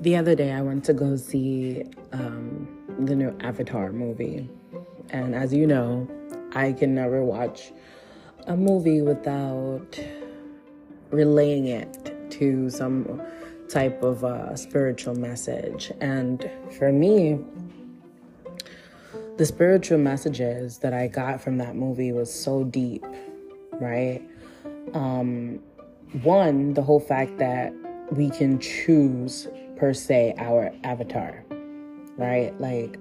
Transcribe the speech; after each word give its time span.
the 0.00 0.16
other 0.16 0.34
day 0.34 0.52
I 0.52 0.62
went 0.62 0.84
to 0.84 0.94
go 0.94 1.14
see 1.16 1.84
um, 2.12 2.66
the 3.00 3.14
new 3.14 3.36
Avatar 3.40 3.92
movie. 3.92 4.48
And 5.10 5.34
as 5.34 5.52
you 5.52 5.66
know, 5.66 6.08
I 6.54 6.72
can 6.72 6.94
never 6.94 7.22
watch 7.22 7.72
a 8.46 8.56
movie 8.56 9.02
without 9.02 10.00
relaying 11.10 11.66
it 11.66 12.30
to 12.30 12.70
some 12.70 13.20
type 13.68 14.02
of 14.02 14.24
uh, 14.24 14.56
spiritual 14.56 15.14
message. 15.14 15.92
And 16.00 16.50
for 16.78 16.92
me, 16.92 17.38
the 19.36 19.44
spiritual 19.44 19.98
messages 19.98 20.78
that 20.78 20.94
I 20.94 21.08
got 21.08 21.42
from 21.42 21.58
that 21.58 21.76
movie 21.76 22.12
was 22.12 22.32
so 22.32 22.64
deep, 22.64 23.04
right? 23.74 24.22
Um, 24.94 25.60
one, 26.22 26.72
the 26.72 26.82
whole 26.82 27.00
fact 27.00 27.36
that 27.38 27.72
we 28.12 28.30
can 28.30 28.58
choose 28.58 29.46
per 29.80 29.94
se 29.94 30.34
our 30.36 30.70
avatar, 30.84 31.42
right? 32.18 32.52
Like, 32.60 32.98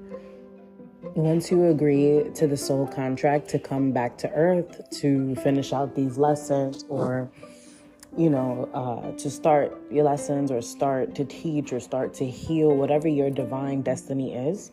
once 1.14 1.52
you 1.52 1.66
agree 1.66 2.24
to 2.34 2.48
the 2.48 2.56
soul 2.56 2.88
contract 2.88 3.50
to 3.50 3.60
come 3.60 3.92
back 3.92 4.18
to 4.18 4.30
earth 4.32 4.82
to 4.92 5.36
finish 5.36 5.74
out 5.74 5.94
these 5.94 6.18
lessons 6.18 6.86
or 6.88 7.30
you 8.18 8.30
know 8.30 8.70
uh, 8.74 9.12
to 9.18 9.30
start 9.30 9.78
your 9.92 10.04
lessons 10.04 10.52
or 10.52 10.62
start 10.62 11.16
to 11.16 11.26
teach 11.26 11.72
or 11.74 11.80
start 11.80 12.14
to 12.14 12.26
heal 12.26 12.76
whatever 12.76 13.08
your 13.08 13.30
divine 13.30 13.82
destiny 13.82 14.34
is 14.34 14.72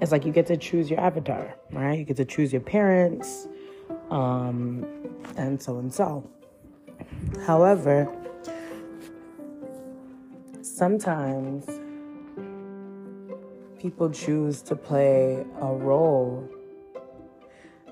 it's 0.00 0.12
like 0.12 0.24
you 0.24 0.32
get 0.32 0.46
to 0.46 0.56
choose 0.56 0.90
your 0.90 1.00
avatar 1.00 1.56
right 1.72 1.98
you 1.98 2.04
get 2.04 2.16
to 2.16 2.24
choose 2.24 2.52
your 2.52 2.62
parents 2.62 3.48
um, 4.10 4.86
and 5.36 5.60
so 5.60 5.78
and 5.78 5.92
so 5.92 6.28
however 7.46 8.25
sometimes 10.76 11.64
people 13.80 14.10
choose 14.10 14.60
to 14.60 14.76
play 14.76 15.42
a 15.62 15.72
role 15.72 16.46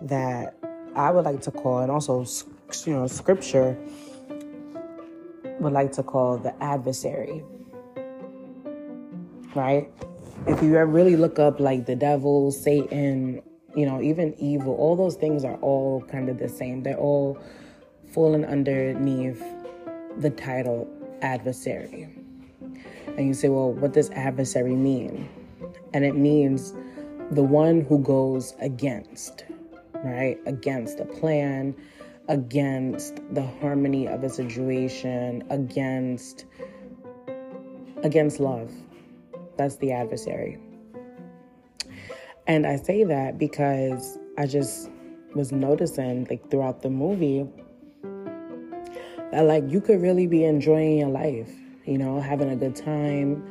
that 0.02 0.54
I 0.94 1.10
would 1.10 1.24
like 1.24 1.40
to 1.42 1.50
call, 1.50 1.78
and 1.78 1.90
also, 1.90 2.26
you 2.84 2.92
know, 2.92 3.06
scripture 3.06 3.78
would 5.60 5.72
like 5.72 5.92
to 5.92 6.02
call 6.02 6.36
the 6.36 6.54
adversary. 6.62 7.42
Right? 9.54 9.90
If 10.46 10.62
you 10.62 10.78
really 10.78 11.16
look 11.16 11.38
up 11.38 11.60
like 11.60 11.86
the 11.86 11.96
devil, 11.96 12.52
Satan, 12.52 13.40
you 13.74 13.86
know, 13.86 14.02
even 14.02 14.34
evil, 14.38 14.74
all 14.74 14.94
those 14.94 15.14
things 15.16 15.42
are 15.42 15.56
all 15.62 16.02
kind 16.02 16.28
of 16.28 16.38
the 16.38 16.50
same. 16.50 16.82
They're 16.82 16.98
all 16.98 17.38
falling 18.12 18.44
underneath 18.44 19.42
the 20.18 20.28
title 20.28 20.86
adversary. 21.22 22.23
And 23.16 23.28
you 23.28 23.34
say, 23.34 23.48
well, 23.48 23.72
what 23.72 23.92
does 23.92 24.10
adversary 24.10 24.74
mean? 24.74 25.28
And 25.92 26.04
it 26.04 26.16
means 26.16 26.74
the 27.30 27.42
one 27.42 27.80
who 27.82 27.98
goes 27.98 28.54
against, 28.60 29.44
right? 30.02 30.38
Against 30.46 31.00
a 31.00 31.04
plan, 31.04 31.74
against 32.28 33.20
the 33.32 33.46
harmony 33.60 34.08
of 34.08 34.24
a 34.24 34.28
situation, 34.28 35.44
against 35.50 36.46
against 38.02 38.40
love. 38.40 38.70
That's 39.56 39.76
the 39.76 39.92
adversary. 39.92 40.58
And 42.46 42.66
I 42.66 42.76
say 42.76 43.04
that 43.04 43.38
because 43.38 44.18
I 44.36 44.46
just 44.46 44.90
was 45.34 45.52
noticing 45.52 46.26
like 46.28 46.50
throughout 46.50 46.82
the 46.82 46.90
movie 46.90 47.46
that 49.32 49.42
like 49.42 49.64
you 49.68 49.80
could 49.80 50.02
really 50.02 50.26
be 50.26 50.44
enjoying 50.44 50.98
your 50.98 51.08
life 51.08 51.50
you 51.86 51.98
know, 51.98 52.20
having 52.20 52.50
a 52.50 52.56
good 52.56 52.76
time, 52.76 53.44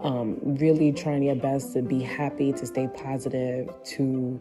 um, 0.00 0.38
really 0.42 0.92
trying 0.92 1.22
your 1.22 1.36
best 1.36 1.72
to 1.74 1.82
be 1.82 2.00
happy, 2.00 2.52
to 2.52 2.66
stay 2.66 2.88
positive, 2.88 3.70
to 3.84 4.40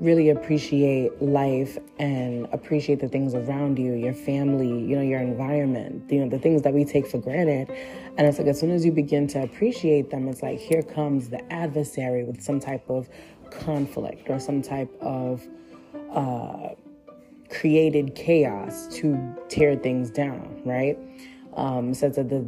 really 0.00 0.30
appreciate 0.30 1.22
life 1.22 1.78
and 1.98 2.46
appreciate 2.52 3.00
the 3.00 3.08
things 3.08 3.34
around 3.34 3.78
you, 3.78 3.92
your 3.92 4.14
family, 4.14 4.66
you 4.66 4.96
know, 4.96 5.02
your 5.02 5.20
environment, 5.20 6.10
you 6.10 6.20
know, 6.20 6.28
the 6.28 6.38
things 6.38 6.62
that 6.62 6.72
we 6.72 6.84
take 6.84 7.06
for 7.06 7.18
granted. 7.18 7.70
And 8.16 8.26
it's 8.26 8.38
like 8.38 8.48
as 8.48 8.58
soon 8.58 8.70
as 8.70 8.84
you 8.84 8.92
begin 8.92 9.26
to 9.28 9.42
appreciate 9.42 10.10
them, 10.10 10.28
it's 10.28 10.42
like 10.42 10.58
here 10.58 10.82
comes 10.82 11.28
the 11.28 11.52
adversary 11.52 12.24
with 12.24 12.42
some 12.42 12.60
type 12.60 12.88
of 12.88 13.08
conflict 13.50 14.28
or 14.30 14.40
some 14.40 14.62
type 14.62 14.90
of 15.00 15.46
uh, 16.10 16.70
created 17.50 18.14
chaos 18.14 18.88
to 18.88 19.36
tear 19.48 19.76
things 19.76 20.10
down, 20.10 20.60
right? 20.64 20.98
Um, 21.54 21.94
says 21.94 22.16
that 22.16 22.28
the 22.28 22.44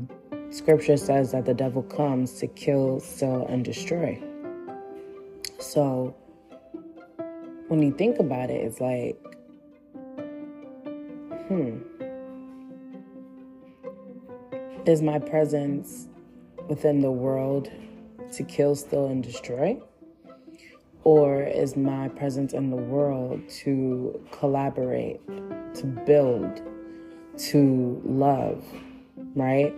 Scripture 0.56 0.97
says 0.97 1.33
that 1.33 1.44
the 1.44 1.53
devil 1.53 1.83
comes 1.83 2.33
to 2.41 2.47
kill, 2.47 2.99
steal, 2.99 3.47
and 3.47 3.62
destroy. 3.62 4.19
So 5.59 6.17
when 7.69 7.83
you 7.83 7.93
think 7.93 8.19
about 8.19 8.49
it, 8.49 8.65
it's 8.65 8.81
like, 8.81 9.22
hmm, 11.49 11.77
is 14.87 15.03
my 15.03 15.19
presence 15.19 16.09
within 16.69 17.03
the 17.03 17.12
world 17.12 17.71
to 18.33 18.43
kill, 18.43 18.75
steal, 18.77 19.09
and 19.09 19.22
destroy? 19.22 19.78
Or 21.05 21.43
is 21.43 21.77
my 21.77 22.09
presence 22.09 22.55
in 22.55 22.71
the 22.71 22.77
world 22.77 23.47
to 23.61 24.27
collaborate, 24.31 25.21
to 25.75 25.84
build, 26.06 26.62
to 27.50 28.00
love, 28.06 28.65
right? 29.34 29.75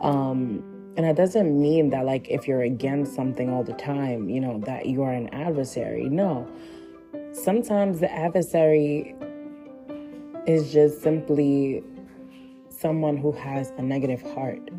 Um, 0.00 0.62
and 0.96 1.06
that 1.06 1.16
doesn't 1.16 1.60
mean 1.60 1.90
that, 1.90 2.04
like, 2.04 2.28
if 2.28 2.48
you're 2.48 2.62
against 2.62 3.14
something 3.14 3.50
all 3.50 3.62
the 3.62 3.72
time, 3.72 4.28
you 4.28 4.40
know, 4.40 4.58
that 4.66 4.86
you 4.86 5.02
are 5.02 5.12
an 5.12 5.28
adversary. 5.32 6.08
No. 6.08 6.50
Sometimes 7.32 8.00
the 8.00 8.10
adversary 8.10 9.14
is 10.46 10.72
just 10.72 11.02
simply 11.02 11.84
someone 12.68 13.16
who 13.16 13.32
has 13.32 13.72
a 13.76 13.82
negative 13.82 14.22
heart, 14.34 14.70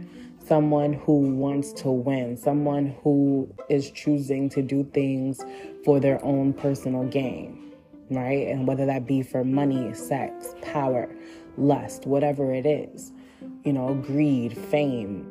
someone 0.46 0.94
who 0.94 1.20
wants 1.20 1.72
to 1.74 1.90
win, 1.90 2.36
someone 2.36 2.96
who 3.04 3.48
is 3.70 3.92
choosing 3.92 4.50
to 4.50 4.62
do 4.62 4.84
things 4.94 5.40
for 5.86 6.00
their 6.00 6.24
own 6.26 6.52
personal 6.52 7.04
gain, 7.06 7.72
right? 8.10 8.48
And 8.48 8.68
whether 8.68 8.86
that 8.86 9.06
be 9.06 9.22
for 9.22 9.44
money, 9.44 9.94
sex, 9.94 10.54
power, 10.62 11.10
lust, 11.58 12.06
whatever 12.06 12.54
it 12.54 12.66
is 12.66 13.14
you 13.64 13.74
know, 13.74 13.94
greed, 13.96 14.58
fame. 14.58 15.26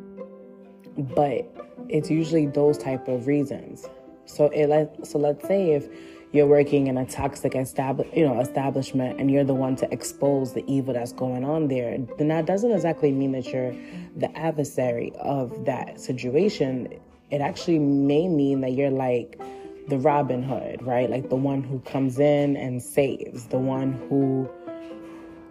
But 0.97 1.51
it's 1.89 2.11
usually 2.11 2.47
those 2.47 2.79
type 2.79 3.09
of 3.09 3.27
reasons. 3.27 3.87
So 4.27 4.47
it 4.47 5.07
so 5.07 5.19
let's 5.19 5.47
say 5.47 5.73
if 5.73 5.89
you're 6.33 6.47
working 6.47 6.89
in 6.89 6.99
a 6.99 7.07
toxic 7.07 7.55
establish, 7.55 8.09
you 8.15 8.27
know, 8.27 8.41
establishment 8.41 9.19
and 9.19 9.31
you're 9.31 9.45
the 9.45 9.55
one 9.55 9.77
to 9.77 9.91
expose 9.93 10.53
the 10.53 10.65
evil 10.67 10.93
that's 10.93 11.13
going 11.13 11.45
on 11.45 11.69
there, 11.69 11.97
then 12.19 12.29
that 12.29 12.45
doesn't 12.47 12.71
exactly 12.71 13.13
mean 13.13 13.33
that 13.33 13.47
you're 13.47 13.75
the 14.17 14.31
adversary 14.37 15.13
of 15.21 15.65
that 15.65 15.99
situation. 15.99 16.89
It 17.31 17.41
actually 17.41 17.79
may 17.79 18.29
mean 18.29 18.61
that 18.61 18.73
you're 18.73 18.91
like 18.91 19.41
the 19.89 19.99
Robin 19.99 20.43
Hood, 20.43 20.83
right? 20.83 21.09
Like 21.09 21.31
the 21.31 21.37
one 21.37 21.63
who 21.63 21.81
comes 21.81 22.19
in 22.19 22.57
and 22.57 22.83
saves, 22.83 23.47
the 23.47 23.59
one 23.59 23.93
who 24.09 24.49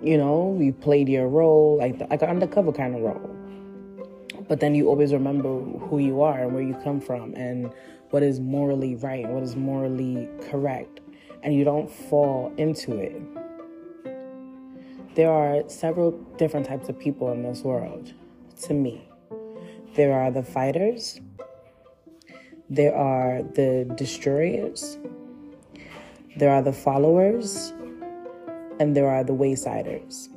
you 0.02 0.18
know, 0.18 0.58
you 0.60 0.74
played 0.74 1.10
your 1.10 1.28
role, 1.28 1.78
like, 1.78 2.00
the, 2.00 2.06
like 2.08 2.22
an 2.22 2.30
undercover 2.30 2.72
kind 2.72 2.96
of 2.96 3.02
role. 3.02 3.36
But 4.48 4.60
then 4.60 4.76
you 4.76 4.88
always 4.88 5.12
remember 5.12 5.60
who 5.60 6.00
you 6.00 6.22
are 6.22 6.44
and 6.44 6.54
where 6.54 6.64
you 6.64 6.76
come 6.84 7.02
from 7.02 7.34
and 7.34 7.72
what 8.12 8.24
is 8.24 8.40
morally 8.40 8.96
right 8.96 9.26
and 9.26 9.34
what 9.34 9.44
is 9.44 9.56
morally 9.56 10.30
correct. 10.50 11.02
And 11.44 11.54
you 11.54 11.64
don't 11.64 11.90
fall 11.90 12.54
into 12.58 12.98
it. 12.98 13.22
There 15.16 15.32
are 15.32 15.68
several 15.68 16.12
different 16.38 16.68
types 16.68 16.90
of 16.90 17.00
people 17.00 17.32
in 17.32 17.42
this 17.44 17.62
world, 17.62 18.14
to 18.64 18.74
me. 18.74 19.10
There 19.96 20.14
are 20.14 20.30
the 20.30 20.44
fighters, 20.44 21.20
there 22.70 22.96
are 22.96 23.42
the 23.42 23.92
destroyers, 23.96 25.00
there 26.36 26.52
are 26.52 26.62
the 26.62 26.74
followers, 26.74 27.74
and 28.80 28.96
there 28.96 29.10
are 29.10 29.24
the 29.24 29.34
waysiders. 29.34 30.30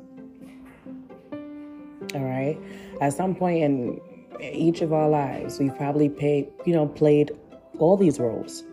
All 2.13 2.23
right. 2.23 2.57
At 2.99 3.13
some 3.13 3.35
point 3.35 3.63
in 3.63 4.01
each 4.41 4.81
of 4.81 4.91
our 4.93 5.09
lives, 5.09 5.59
we've 5.59 5.75
probably 5.75 6.09
paid, 6.09 6.47
you 6.65 6.73
know, 6.73 6.87
played 6.87 7.31
all 7.79 7.95
these 7.97 8.19
roles, 8.19 8.63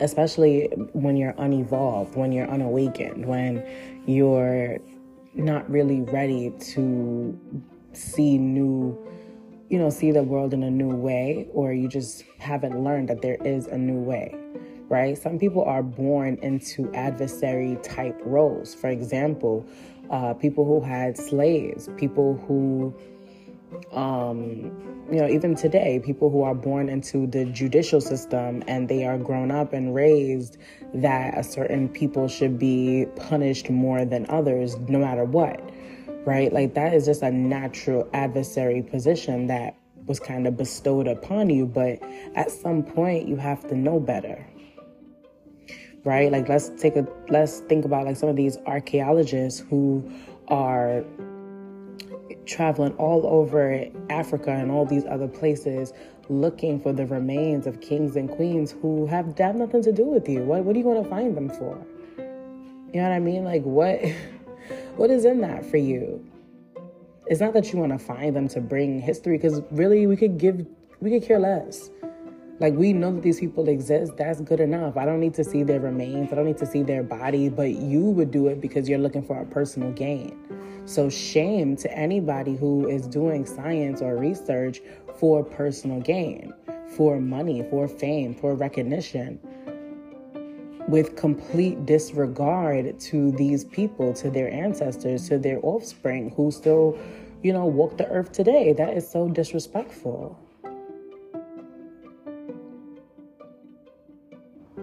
especially 0.00 0.68
when 0.92 1.16
you're 1.16 1.34
unevolved, 1.38 2.16
when 2.16 2.32
you're 2.32 2.48
unawakened, 2.48 3.26
when 3.26 3.64
you're 4.06 4.78
not 5.34 5.68
really 5.70 6.00
ready 6.00 6.50
to 6.58 7.38
see 7.92 8.38
new, 8.38 8.98
you 9.68 9.78
know, 9.78 9.90
see 9.90 10.10
the 10.10 10.22
world 10.22 10.54
in 10.54 10.62
a 10.62 10.70
new 10.70 10.94
way, 10.94 11.46
or 11.52 11.72
you 11.72 11.88
just 11.88 12.24
haven't 12.38 12.82
learned 12.82 13.08
that 13.08 13.22
there 13.22 13.36
is 13.44 13.66
a 13.66 13.78
new 13.78 13.98
way 13.98 14.34
right? 14.88 15.16
Some 15.16 15.38
people 15.38 15.64
are 15.64 15.82
born 15.82 16.38
into 16.42 16.92
adversary 16.94 17.76
type 17.82 18.20
roles. 18.24 18.74
For 18.74 18.88
example, 18.88 19.66
uh, 20.10 20.34
people 20.34 20.64
who 20.64 20.80
had 20.80 21.16
slaves, 21.16 21.88
people 21.96 22.36
who 22.46 22.94
um, 23.92 24.72
you 25.10 25.18
know, 25.18 25.28
even 25.28 25.54
today, 25.54 26.00
people 26.04 26.30
who 26.30 26.42
are 26.42 26.54
born 26.54 26.88
into 26.88 27.26
the 27.26 27.44
judicial 27.46 28.00
system 28.00 28.62
and 28.66 28.88
they 28.88 29.04
are 29.04 29.18
grown 29.18 29.50
up 29.50 29.72
and 29.72 29.94
raised 29.94 30.58
that 30.94 31.38
a 31.38 31.44
certain 31.44 31.88
people 31.88 32.26
should 32.28 32.58
be 32.58 33.06
punished 33.16 33.70
more 33.70 34.04
than 34.04 34.26
others, 34.28 34.76
no 34.88 34.98
matter 34.98 35.24
what, 35.24 35.60
right? 36.24 36.52
Like 36.52 36.74
that 36.74 36.92
is 36.92 37.06
just 37.06 37.22
a 37.22 37.30
natural 37.30 38.08
adversary 38.12 38.82
position 38.82 39.46
that 39.46 39.76
was 40.06 40.18
kind 40.18 40.46
of 40.46 40.56
bestowed 40.56 41.06
upon 41.06 41.50
you. 41.50 41.66
But 41.66 42.00
at 42.34 42.50
some 42.50 42.82
point, 42.82 43.28
you 43.28 43.36
have 43.36 43.66
to 43.68 43.76
know 43.76 44.00
better, 44.00 44.44
right? 46.06 46.32
Like 46.32 46.48
let's 46.48 46.70
take 46.80 46.96
a 46.96 47.06
let's 47.28 47.58
think 47.60 47.84
about 47.84 48.06
like 48.06 48.16
some 48.16 48.28
of 48.28 48.36
these 48.36 48.56
archaeologists 48.66 49.60
who 49.68 50.10
are 50.48 51.04
traveling 52.46 52.92
all 52.94 53.26
over 53.26 53.84
Africa 54.08 54.52
and 54.52 54.70
all 54.70 54.86
these 54.86 55.04
other 55.04 55.28
places 55.28 55.92
looking 56.28 56.80
for 56.80 56.92
the 56.92 57.06
remains 57.06 57.66
of 57.66 57.80
kings 57.80 58.16
and 58.16 58.30
queens 58.30 58.72
who 58.82 59.06
have, 59.06 59.36
have 59.38 59.56
nothing 59.56 59.82
to 59.82 59.92
do 59.92 60.04
with 60.04 60.28
you. 60.28 60.42
What, 60.42 60.64
what 60.64 60.74
are 60.74 60.78
you 60.78 60.84
going 60.84 61.02
to 61.02 61.08
find 61.08 61.36
them 61.36 61.48
for? 61.48 61.84
You 62.18 63.02
know 63.02 63.08
what 63.08 63.12
I 63.12 63.20
mean? 63.20 63.44
Like, 63.44 63.62
what, 63.62 64.00
what 64.96 65.10
is 65.10 65.24
in 65.24 65.40
that 65.42 65.64
for 65.64 65.76
you? 65.76 66.24
It's 67.26 67.40
not 67.40 67.52
that 67.54 67.72
you 67.72 67.78
want 67.78 67.92
to 67.92 67.98
find 67.98 68.34
them 68.34 68.48
to 68.48 68.60
bring 68.60 69.00
history, 69.00 69.36
because 69.36 69.60
really, 69.70 70.06
we 70.06 70.16
could 70.16 70.38
give, 70.38 70.64
we 71.00 71.10
could 71.10 71.26
care 71.26 71.40
less. 71.40 71.90
Like, 72.58 72.72
we 72.72 72.94
know 72.94 73.12
that 73.12 73.22
these 73.22 73.38
people 73.38 73.68
exist. 73.68 74.16
That's 74.16 74.40
good 74.40 74.60
enough. 74.60 74.96
I 74.96 75.04
don't 75.04 75.20
need 75.20 75.34
to 75.34 75.44
see 75.44 75.62
their 75.62 75.80
remains. 75.80 76.32
I 76.32 76.36
don't 76.36 76.46
need 76.46 76.56
to 76.58 76.66
see 76.66 76.82
their 76.82 77.02
body, 77.02 77.50
but 77.50 77.72
you 77.72 78.00
would 78.00 78.30
do 78.30 78.46
it 78.48 78.62
because 78.62 78.88
you're 78.88 78.98
looking 78.98 79.22
for 79.22 79.38
a 79.38 79.44
personal 79.44 79.92
gain. 79.92 80.34
So, 80.86 81.10
shame 81.10 81.76
to 81.76 81.92
anybody 81.92 82.56
who 82.56 82.88
is 82.88 83.06
doing 83.06 83.44
science 83.44 84.00
or 84.00 84.16
research 84.16 84.80
for 85.18 85.44
personal 85.44 86.00
gain, 86.00 86.54
for 86.96 87.20
money, 87.20 87.62
for 87.68 87.88
fame, 87.88 88.34
for 88.34 88.54
recognition, 88.54 89.38
with 90.88 91.14
complete 91.16 91.84
disregard 91.84 92.98
to 93.00 93.32
these 93.32 93.64
people, 93.64 94.14
to 94.14 94.30
their 94.30 94.50
ancestors, 94.50 95.28
to 95.28 95.36
their 95.38 95.58
offspring 95.62 96.30
who 96.36 96.50
still, 96.50 96.98
you 97.42 97.52
know, 97.52 97.66
walk 97.66 97.98
the 97.98 98.08
earth 98.08 98.32
today. 98.32 98.72
That 98.72 98.96
is 98.96 99.06
so 99.06 99.28
disrespectful. 99.28 100.38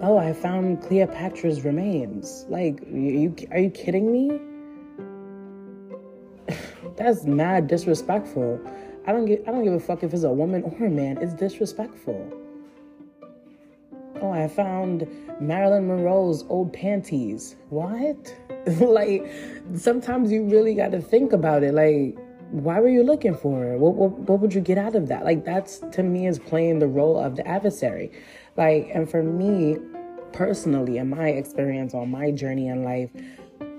Oh, 0.02 0.18
I 0.18 0.34
found 0.34 0.82
Cleopatra's 0.82 1.64
remains. 1.64 2.46
Like, 2.50 2.80
you, 2.92 3.36
are 3.52 3.60
you 3.60 3.70
kidding 3.70 4.12
me? 4.12 4.40
That's 6.98 7.26
mad 7.26 7.68
disrespectful. 7.68 8.60
I 9.06 9.12
don't 9.12 9.26
give 9.26 9.42
I 9.48 9.52
don't 9.52 9.64
give 9.64 9.74
a 9.74 9.80
fuck 9.80 10.04
if 10.04 10.14
it's 10.14 10.24
a 10.24 10.32
woman 10.32 10.64
or 10.64 10.86
a 10.86 10.90
man. 10.90 11.18
It's 11.18 11.34
disrespectful. 11.34 12.32
Oh, 14.22 14.32
I 14.32 14.48
found 14.48 15.08
Marilyn 15.42 15.88
Monroe's 15.88 16.46
old 16.48 16.72
panties. 16.72 17.58
What? 17.70 18.34
like 18.80 19.30
sometimes 19.76 20.32
you 20.32 20.46
really 20.46 20.74
got 20.74 20.92
to 20.92 21.02
think 21.02 21.34
about 21.34 21.64
it. 21.64 21.74
Like 21.74 22.18
why 22.52 22.80
were 22.80 22.90
you 22.90 23.04
looking 23.04 23.36
for 23.36 23.64
her? 23.64 23.78
What, 23.78 23.96
what 23.96 24.12
what 24.20 24.40
would 24.40 24.54
you 24.54 24.62
get 24.62 24.78
out 24.78 24.96
of 24.96 25.08
that? 25.08 25.26
Like 25.26 25.44
that's 25.44 25.80
to 25.92 26.04
me 26.04 26.28
is 26.28 26.40
playing 26.40 26.80
the 26.80 26.88
role 26.88 27.18
of 27.18 27.36
the 27.36 27.46
adversary. 27.48 28.12
Like 28.56 28.90
and 28.94 29.10
for 29.10 29.24
me 29.24 29.78
personally 30.32 30.98
in 30.98 31.10
my 31.10 31.30
experience 31.30 31.94
on 31.94 32.10
my 32.10 32.32
journey 32.32 32.68
in 32.68 32.84
life, 32.84 33.10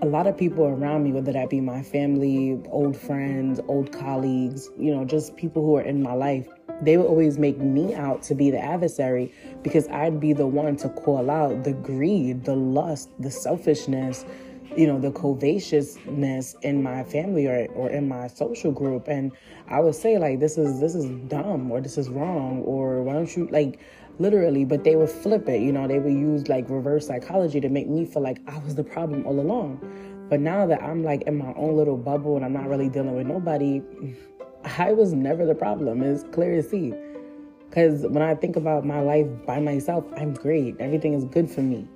a 0.02 0.06
lot 0.06 0.26
of 0.26 0.36
people 0.36 0.66
around 0.66 1.04
me, 1.04 1.12
whether 1.12 1.32
that 1.32 1.50
be 1.50 1.60
my 1.60 1.82
family, 1.82 2.60
old 2.70 2.96
friends, 2.96 3.60
old 3.68 3.92
colleagues, 3.92 4.70
you 4.78 4.94
know, 4.94 5.04
just 5.04 5.36
people 5.36 5.64
who 5.64 5.76
are 5.76 5.82
in 5.82 6.02
my 6.02 6.12
life, 6.12 6.46
they 6.82 6.96
would 6.96 7.06
always 7.06 7.38
make 7.38 7.58
me 7.58 7.94
out 7.94 8.22
to 8.24 8.34
be 8.34 8.50
the 8.50 8.58
adversary 8.58 9.32
because 9.62 9.88
I'd 9.88 10.20
be 10.20 10.32
the 10.32 10.46
one 10.46 10.76
to 10.78 10.88
call 10.88 11.30
out 11.30 11.64
the 11.64 11.72
greed, 11.72 12.44
the 12.44 12.56
lust, 12.56 13.10
the 13.18 13.30
selfishness, 13.30 14.24
you 14.76 14.86
know, 14.86 14.98
the 14.98 15.12
covetousness 15.12 16.56
in 16.62 16.82
my 16.82 17.04
family 17.04 17.46
or, 17.46 17.66
or 17.74 17.90
in 17.90 18.08
my 18.08 18.26
social 18.26 18.72
group. 18.72 19.06
And 19.08 19.32
I 19.68 19.80
would 19.80 19.94
say 19.94 20.18
like 20.18 20.40
this 20.40 20.58
is 20.58 20.80
this 20.80 20.94
is 20.94 21.06
dumb 21.28 21.70
or 21.70 21.80
this 21.80 21.96
is 21.96 22.08
wrong 22.08 22.62
or 22.62 23.02
why 23.02 23.14
don't 23.14 23.34
you 23.36 23.46
like 23.46 23.80
literally, 24.18 24.64
but 24.64 24.84
they 24.84 24.96
would 24.96 25.10
flip 25.10 25.48
it. 25.48 25.60
You 25.60 25.72
know, 25.72 25.86
they 25.86 25.98
would 25.98 26.12
use 26.12 26.48
like 26.48 26.68
reverse 26.68 27.06
psychology 27.06 27.60
to 27.60 27.68
make 27.68 27.88
me 27.88 28.04
feel 28.04 28.22
like 28.22 28.40
I 28.46 28.58
was 28.58 28.74
the 28.74 28.84
problem 28.84 29.26
all 29.26 29.38
along. 29.38 29.80
But 30.28 30.40
now 30.40 30.66
that 30.66 30.82
I'm 30.82 31.02
like 31.02 31.22
in 31.22 31.36
my 31.36 31.52
own 31.54 31.76
little 31.76 31.96
bubble 31.96 32.36
and 32.36 32.44
I'm 32.44 32.52
not 32.52 32.68
really 32.68 32.88
dealing 32.88 33.14
with 33.14 33.26
nobody, 33.26 33.82
I 34.78 34.92
was 34.92 35.12
never 35.12 35.44
the 35.44 35.54
problem. 35.54 36.02
It's 36.02 36.24
clear 36.32 36.56
to 36.56 36.62
see. 36.62 36.94
Because 37.68 38.02
when 38.06 38.22
I 38.22 38.34
think 38.34 38.56
about 38.56 38.84
my 38.84 39.00
life 39.00 39.26
by 39.46 39.58
myself, 39.58 40.04
I'm 40.16 40.32
great. 40.32 40.76
Everything 40.78 41.12
is 41.12 41.24
good 41.24 41.50
for 41.50 41.60
me. 41.60 41.88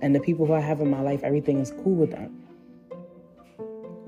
And 0.00 0.14
the 0.14 0.20
people 0.20 0.46
who 0.46 0.52
I 0.52 0.60
have 0.60 0.80
in 0.80 0.90
my 0.90 1.00
life, 1.00 1.22
everything 1.24 1.58
is 1.58 1.72
cool 1.82 1.94
with 1.94 2.12
them. 2.12 2.45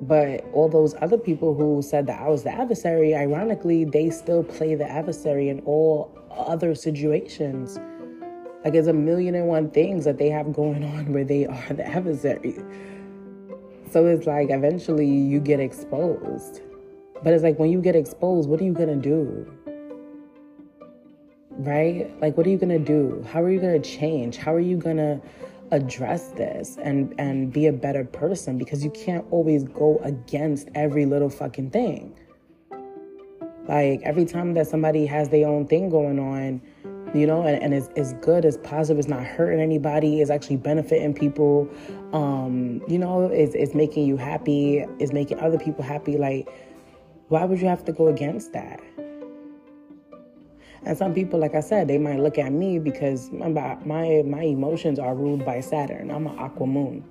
But 0.00 0.44
all 0.52 0.68
those 0.68 0.94
other 1.00 1.18
people 1.18 1.54
who 1.54 1.82
said 1.82 2.06
that 2.06 2.20
I 2.20 2.28
was 2.28 2.44
the 2.44 2.52
adversary, 2.52 3.16
ironically, 3.16 3.84
they 3.84 4.10
still 4.10 4.44
play 4.44 4.74
the 4.76 4.88
adversary 4.88 5.48
in 5.48 5.60
all 5.60 6.16
other 6.30 6.74
situations. 6.74 7.78
Like 8.64 8.72
there's 8.72 8.86
a 8.86 8.92
million 8.92 9.34
and 9.34 9.48
one 9.48 9.70
things 9.70 10.04
that 10.04 10.18
they 10.18 10.28
have 10.30 10.52
going 10.52 10.84
on 10.84 11.12
where 11.12 11.24
they 11.24 11.46
are 11.46 11.72
the 11.72 11.86
adversary. 11.86 12.56
So 13.90 14.06
it's 14.06 14.26
like 14.26 14.50
eventually 14.50 15.06
you 15.06 15.40
get 15.40 15.58
exposed. 15.58 16.62
But 17.22 17.32
it's 17.32 17.42
like 17.42 17.58
when 17.58 17.70
you 17.70 17.80
get 17.80 17.96
exposed, 17.96 18.48
what 18.48 18.60
are 18.60 18.64
you 18.64 18.72
gonna 18.72 18.96
do? 18.96 19.50
Right? 21.50 22.08
Like 22.20 22.36
what 22.36 22.46
are 22.46 22.50
you 22.50 22.58
gonna 22.58 22.78
do? 22.78 23.24
How 23.32 23.42
are 23.42 23.50
you 23.50 23.60
gonna 23.60 23.80
change? 23.80 24.36
How 24.36 24.54
are 24.54 24.60
you 24.60 24.76
gonna 24.76 25.20
address 25.70 26.30
this 26.32 26.78
and 26.82 27.14
and 27.18 27.52
be 27.52 27.66
a 27.66 27.72
better 27.72 28.04
person 28.04 28.58
because 28.58 28.84
you 28.84 28.90
can't 28.90 29.24
always 29.30 29.64
go 29.64 29.98
against 30.02 30.68
every 30.74 31.06
little 31.06 31.30
fucking 31.30 31.70
thing. 31.70 32.14
Like 33.66 34.00
every 34.02 34.24
time 34.24 34.54
that 34.54 34.66
somebody 34.66 35.04
has 35.06 35.28
their 35.28 35.46
own 35.46 35.66
thing 35.66 35.90
going 35.90 36.18
on, 36.18 36.62
you 37.14 37.26
know, 37.26 37.42
and, 37.42 37.62
and 37.62 37.74
it's, 37.74 37.88
it's 37.96 38.14
good, 38.14 38.44
it's 38.44 38.58
positive, 38.62 38.98
it's 38.98 39.08
not 39.08 39.22
hurting 39.22 39.60
anybody, 39.60 40.20
it's 40.20 40.30
actually 40.30 40.56
benefiting 40.56 41.14
people, 41.14 41.68
um, 42.12 42.82
you 42.88 42.98
know, 42.98 43.26
it's, 43.26 43.54
it's 43.54 43.74
making 43.74 44.06
you 44.06 44.16
happy, 44.16 44.84
it's 44.98 45.12
making 45.12 45.38
other 45.40 45.58
people 45.58 45.84
happy. 45.84 46.16
Like, 46.16 46.48
why 47.28 47.44
would 47.44 47.60
you 47.60 47.66
have 47.68 47.84
to 47.84 47.92
go 47.92 48.08
against 48.08 48.52
that? 48.52 48.80
And 50.84 50.96
some 50.96 51.12
people, 51.12 51.38
like 51.38 51.54
I 51.54 51.60
said, 51.60 51.88
they 51.88 51.98
might 51.98 52.20
look 52.20 52.38
at 52.38 52.52
me 52.52 52.78
because 52.78 53.30
my 53.30 53.76
my, 53.84 54.42
emotions 54.42 54.98
are 54.98 55.14
ruled 55.14 55.44
by 55.44 55.60
Saturn. 55.60 56.10
I'm 56.10 56.26
an 56.26 56.38
aqua 56.38 56.66
moon. 56.66 57.04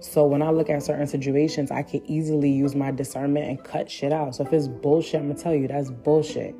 So 0.00 0.24
when 0.26 0.40
I 0.40 0.50
look 0.50 0.70
at 0.70 0.82
certain 0.82 1.06
situations, 1.06 1.70
I 1.70 1.82
can 1.82 2.04
easily 2.06 2.50
use 2.50 2.74
my 2.74 2.90
discernment 2.90 3.48
and 3.48 3.62
cut 3.62 3.90
shit 3.90 4.12
out. 4.12 4.34
So 4.34 4.44
if 4.44 4.52
it's 4.52 4.66
bullshit, 4.66 5.20
I'm 5.20 5.28
gonna 5.28 5.38
tell 5.38 5.54
you 5.54 5.68
that's 5.68 5.90
bullshit. 5.90 6.54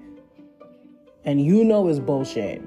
And 1.24 1.44
you 1.44 1.64
know 1.64 1.88
it's 1.88 1.98
bullshit. 1.98 2.62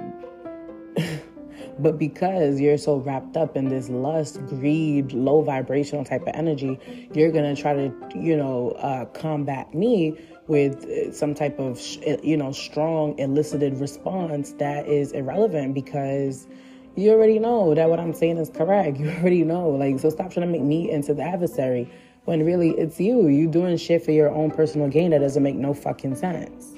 but 1.80 2.00
because 2.00 2.60
you're 2.60 2.78
so 2.80 2.98
wrapped 2.98 3.38
up 3.38 3.56
in 3.56 3.70
this 3.70 3.90
lust, 3.90 4.44
greed, 4.48 5.14
low 5.14 5.42
vibrational 5.42 6.04
type 6.04 6.24
of 6.24 6.34
energy, 6.34 6.80
you're 7.14 7.32
gonna 7.32 7.56
try 7.56 7.74
to, 7.74 7.94
you 8.16 8.36
know, 8.36 8.72
uh, 8.80 9.06
combat 9.06 9.72
me 9.76 10.18
with 10.48 10.86
uh, 10.86 11.12
some 11.12 11.34
type 11.34 11.60
of, 11.60 11.80
you 12.24 12.38
know, 12.38 12.52
strong 12.52 13.18
elicited 13.20 13.78
response 13.80 14.54
that 14.54 14.88
is 14.88 15.12
irrelevant 15.12 15.74
because 15.74 16.48
you 16.96 17.12
already 17.12 17.40
know 17.40 17.74
that 17.74 17.90
what 17.90 18.00
I'm 18.00 18.14
saying 18.14 18.38
is 18.38 18.50
correct. 18.50 18.98
You 19.00 19.10
already 19.10 19.44
know. 19.44 19.70
Like, 19.70 20.00
so 20.00 20.10
stop 20.10 20.32
trying 20.32 20.46
to 20.46 20.52
make 20.52 20.62
me 20.62 20.92
into 20.92 21.14
the 21.14 21.24
adversary 21.24 21.90
when 22.26 22.46
really 22.46 22.72
it's 22.72 23.00
you. 23.00 23.28
You 23.28 23.48
doing 23.48 23.78
shit 23.78 24.04
for 24.04 24.12
your 24.12 24.30
own 24.30 24.52
personal 24.52 24.90
gain 24.90 25.12
that 25.12 25.20
doesn't 25.20 25.44
make 25.44 25.56
no 25.56 25.74
fucking 25.74 26.16
sense. 26.16 26.74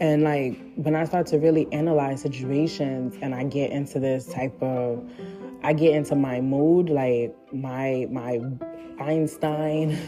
And 0.00 0.22
like 0.22 0.58
when 0.76 0.96
I 0.96 1.04
start 1.04 1.26
to 1.28 1.38
really 1.38 1.70
analyze 1.72 2.22
situations 2.22 3.16
and 3.20 3.34
I 3.34 3.44
get 3.44 3.70
into 3.70 4.00
this 4.00 4.26
type 4.26 4.60
of 4.62 5.06
I 5.62 5.74
get 5.74 5.94
into 5.94 6.16
my 6.16 6.40
mood, 6.40 6.88
like 6.88 7.36
my 7.52 8.06
my 8.10 8.40
Einstein 9.00 9.98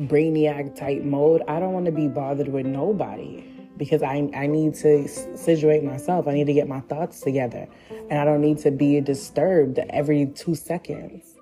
brainiac 0.00 0.74
type 0.74 1.02
mode, 1.02 1.42
I 1.48 1.60
don't 1.60 1.72
want 1.72 1.86
to 1.86 1.92
be 1.92 2.08
bothered 2.08 2.48
with 2.48 2.66
nobody 2.66 3.44
because 3.76 4.02
I, 4.02 4.30
I 4.34 4.46
need 4.46 4.74
to 4.76 5.08
situate 5.36 5.82
myself. 5.82 6.28
I 6.28 6.34
need 6.34 6.46
to 6.46 6.52
get 6.52 6.68
my 6.68 6.80
thoughts 6.80 7.20
together. 7.20 7.66
And 8.10 8.18
I 8.18 8.24
don't 8.24 8.40
need 8.40 8.58
to 8.58 8.70
be 8.70 9.00
disturbed 9.00 9.78
every 9.90 10.26
two 10.26 10.54
seconds. 10.54 11.34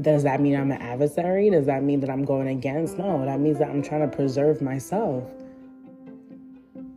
Does 0.00 0.24
that 0.24 0.40
mean 0.40 0.56
I'm 0.56 0.70
an 0.70 0.82
adversary? 0.82 1.48
Does 1.48 1.66
that 1.66 1.82
mean 1.82 2.00
that 2.00 2.10
I'm 2.10 2.24
going 2.24 2.48
against? 2.48 2.98
No, 2.98 3.24
that 3.24 3.40
means 3.40 3.58
that 3.58 3.70
I'm 3.70 3.82
trying 3.82 4.08
to 4.08 4.14
preserve 4.14 4.60
myself. 4.60 5.24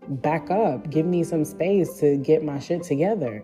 Back 0.09 0.51
up. 0.51 0.89
Give 0.89 1.05
me 1.05 1.23
some 1.23 1.45
space 1.45 1.99
to 1.99 2.17
get 2.17 2.43
my 2.43 2.59
shit 2.59 2.83
together. 2.83 3.43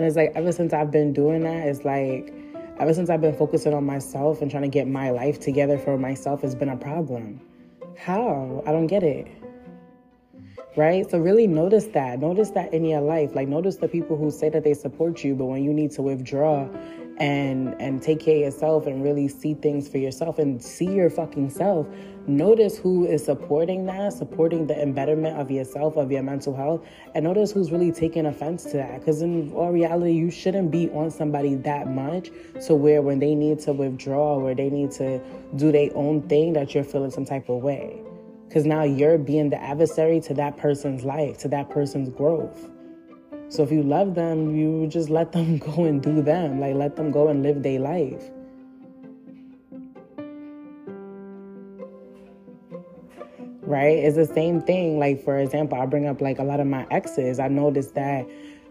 And 0.00 0.06
it's 0.06 0.16
like 0.16 0.32
ever 0.34 0.50
since 0.50 0.72
I've 0.72 0.90
been 0.90 1.12
doing 1.12 1.42
that, 1.42 1.68
it's 1.68 1.84
like 1.84 2.32
ever 2.78 2.94
since 2.94 3.10
I've 3.10 3.20
been 3.20 3.36
focusing 3.36 3.74
on 3.74 3.84
myself 3.84 4.40
and 4.40 4.50
trying 4.50 4.62
to 4.62 4.68
get 4.70 4.88
my 4.88 5.10
life 5.10 5.38
together 5.38 5.76
for 5.76 5.98
myself, 5.98 6.42
it's 6.42 6.54
been 6.54 6.70
a 6.70 6.76
problem. 6.78 7.38
How? 7.98 8.62
I 8.66 8.72
don't 8.72 8.86
get 8.86 9.02
it. 9.02 9.28
Right? 10.74 11.10
So 11.10 11.18
really 11.18 11.46
notice 11.46 11.88
that. 11.88 12.18
Notice 12.18 12.48
that 12.52 12.72
in 12.72 12.86
your 12.86 13.02
life. 13.02 13.34
Like 13.34 13.46
notice 13.46 13.76
the 13.76 13.88
people 13.88 14.16
who 14.16 14.30
say 14.30 14.48
that 14.48 14.64
they 14.64 14.72
support 14.72 15.22
you, 15.22 15.34
but 15.34 15.44
when 15.44 15.62
you 15.62 15.74
need 15.74 15.90
to 15.90 16.00
withdraw 16.00 16.66
and 17.20 17.78
and 17.80 18.02
take 18.02 18.18
care 18.18 18.36
of 18.36 18.40
yourself 18.40 18.86
and 18.86 19.04
really 19.04 19.28
see 19.28 19.52
things 19.52 19.88
for 19.88 19.98
yourself 19.98 20.38
and 20.38 20.62
see 20.62 20.86
your 20.86 21.10
fucking 21.10 21.50
self. 21.50 21.86
Notice 22.26 22.78
who 22.78 23.06
is 23.06 23.24
supporting 23.24 23.84
that 23.86 24.14
supporting 24.14 24.66
the 24.66 24.80
embetterment 24.80 25.38
of 25.38 25.50
yourself 25.50 25.96
of 25.96 26.10
your 26.10 26.22
mental 26.22 26.56
health 26.56 26.86
and 27.14 27.24
notice 27.24 27.52
who's 27.52 27.70
really 27.70 27.92
taking 27.92 28.26
offense 28.26 28.64
to 28.64 28.78
that. 28.78 29.00
Because 29.00 29.20
in 29.20 29.52
all 29.52 29.70
reality 29.70 30.12
you 30.12 30.30
shouldn't 30.30 30.70
be 30.70 30.88
on 30.90 31.10
somebody 31.10 31.54
that 31.56 31.88
much 31.88 32.30
so 32.58 32.74
where 32.74 33.02
when 33.02 33.18
they 33.18 33.34
need 33.34 33.60
to 33.60 33.72
withdraw 33.74 34.36
or 34.36 34.54
they 34.54 34.70
need 34.70 34.90
to 34.92 35.20
do 35.56 35.70
their 35.70 35.90
own 35.94 36.22
thing 36.22 36.54
that 36.54 36.74
you're 36.74 36.84
feeling 36.84 37.10
some 37.10 37.26
type 37.26 37.50
of 37.50 37.62
way. 37.62 38.00
Because 38.48 38.64
now 38.64 38.82
you're 38.82 39.18
being 39.18 39.50
the 39.50 39.62
adversary 39.62 40.20
to 40.22 40.34
that 40.34 40.56
person's 40.56 41.04
life 41.04 41.36
to 41.38 41.48
that 41.48 41.68
person's 41.68 42.08
growth 42.08 42.70
so 43.50 43.64
if 43.64 43.72
you 43.72 43.82
love 43.82 44.14
them, 44.14 44.54
you 44.54 44.86
just 44.86 45.10
let 45.10 45.32
them 45.32 45.58
go 45.74 45.84
and 45.84 46.00
do 46.00 46.22
them. 46.22 46.60
Like 46.60 46.76
let 46.76 46.94
them 46.94 47.10
go 47.10 47.28
and 47.28 47.42
live 47.42 47.64
their 47.64 47.80
life. 47.80 48.22
Right? 53.62 53.98
It's 53.98 54.14
the 54.16 54.26
same 54.26 54.60
thing. 54.60 55.00
Like 55.00 55.24
for 55.24 55.36
example, 55.38 55.80
I 55.80 55.86
bring 55.86 56.06
up 56.06 56.20
like 56.20 56.38
a 56.38 56.44
lot 56.44 56.60
of 56.60 56.68
my 56.68 56.86
exes. 56.92 57.40
I 57.40 57.48
noticed 57.48 57.96
that 57.96 58.28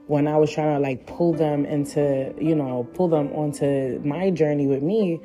when 0.08 0.30
I 0.30 0.38
was 0.38 0.50
trying 0.50 0.76
to 0.76 0.80
like 0.80 1.06
pull 1.06 1.34
them 1.34 1.66
into, 1.66 2.34
you 2.40 2.56
know, 2.56 2.88
pull 2.94 3.10
them 3.10 3.34
onto 3.34 4.00
my 4.04 4.30
journey 4.32 4.66
with 4.66 4.82
me, 4.82 5.20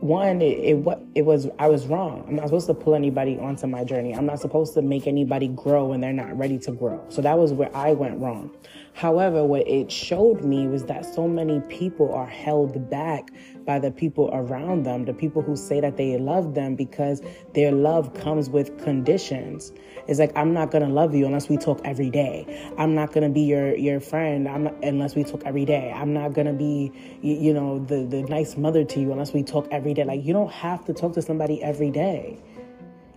one, 0.00 0.40
it, 0.40 0.58
it 0.58 0.98
it 1.14 1.22
was 1.22 1.48
I 1.58 1.68
was 1.68 1.86
wrong. 1.86 2.24
I'm 2.26 2.36
not 2.36 2.46
supposed 2.46 2.66
to 2.68 2.74
pull 2.74 2.94
anybody 2.94 3.38
onto 3.38 3.66
my 3.66 3.84
journey. 3.84 4.14
I'm 4.14 4.26
not 4.26 4.40
supposed 4.40 4.72
to 4.74 4.82
make 4.82 5.06
anybody 5.06 5.48
grow 5.48 5.86
when 5.86 6.00
they're 6.00 6.12
not 6.12 6.36
ready 6.38 6.58
to 6.60 6.72
grow. 6.72 7.04
So 7.10 7.20
that 7.22 7.36
was 7.38 7.52
where 7.52 7.74
I 7.76 7.92
went 7.92 8.18
wrong. 8.18 8.50
However, 8.94 9.44
what 9.44 9.68
it 9.68 9.92
showed 9.92 10.42
me 10.42 10.66
was 10.66 10.84
that 10.84 11.04
so 11.04 11.28
many 11.28 11.60
people 11.68 12.12
are 12.14 12.26
held 12.26 12.90
back 12.90 13.30
by 13.64 13.78
the 13.78 13.90
people 13.90 14.30
around 14.32 14.84
them, 14.84 15.04
the 15.04 15.14
people 15.14 15.42
who 15.42 15.54
say 15.54 15.80
that 15.80 15.96
they 15.96 16.16
love 16.18 16.54
them 16.54 16.74
because 16.74 17.22
their 17.54 17.70
love 17.70 18.14
comes 18.14 18.50
with 18.50 18.82
conditions. 18.82 19.72
It's 20.10 20.18
like 20.18 20.36
I'm 20.36 20.52
not 20.52 20.72
gonna 20.72 20.88
love 20.88 21.14
you 21.14 21.24
unless 21.24 21.48
we 21.48 21.56
talk 21.56 21.80
every 21.84 22.10
day. 22.10 22.72
I'm 22.76 22.96
not 22.96 23.12
gonna 23.12 23.28
be 23.28 23.42
your 23.42 23.76
your 23.76 24.00
friend 24.00 24.42
not, 24.42 24.74
unless 24.82 25.14
we 25.14 25.22
talk 25.22 25.42
every 25.46 25.64
day. 25.64 25.92
I'm 25.94 26.12
not 26.12 26.32
gonna 26.32 26.52
be 26.52 26.90
you, 27.22 27.36
you 27.36 27.54
know 27.54 27.78
the 27.78 28.04
the 28.04 28.22
nice 28.24 28.56
mother 28.56 28.82
to 28.82 29.00
you 29.00 29.12
unless 29.12 29.32
we 29.32 29.44
talk 29.44 29.68
every 29.70 29.94
day. 29.94 30.02
Like 30.02 30.24
you 30.24 30.32
don't 30.32 30.50
have 30.50 30.84
to 30.86 30.92
talk 30.92 31.12
to 31.14 31.22
somebody 31.22 31.62
every 31.62 31.92
day. 31.92 32.42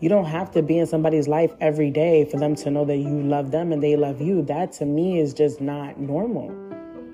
You 0.01 0.09
don't 0.09 0.25
have 0.25 0.51
to 0.51 0.62
be 0.62 0.77
in 0.77 0.85
somebody's 0.85 1.27
life 1.27 1.51
every 1.59 1.89
day 1.89 2.25
for 2.25 2.38
them 2.38 2.53
to 2.57 2.69
know 2.69 2.85
that 2.85 2.97
you 2.97 3.23
love 3.23 3.50
them 3.50 3.71
and 3.71 3.81
they 3.81 3.95
love 3.95 4.21
you. 4.21 4.43
That 4.43 4.71
to 4.73 4.85
me 4.85 5.19
is 5.19 5.33
just 5.33 5.62
not 5.62 6.00
normal. 6.00 6.53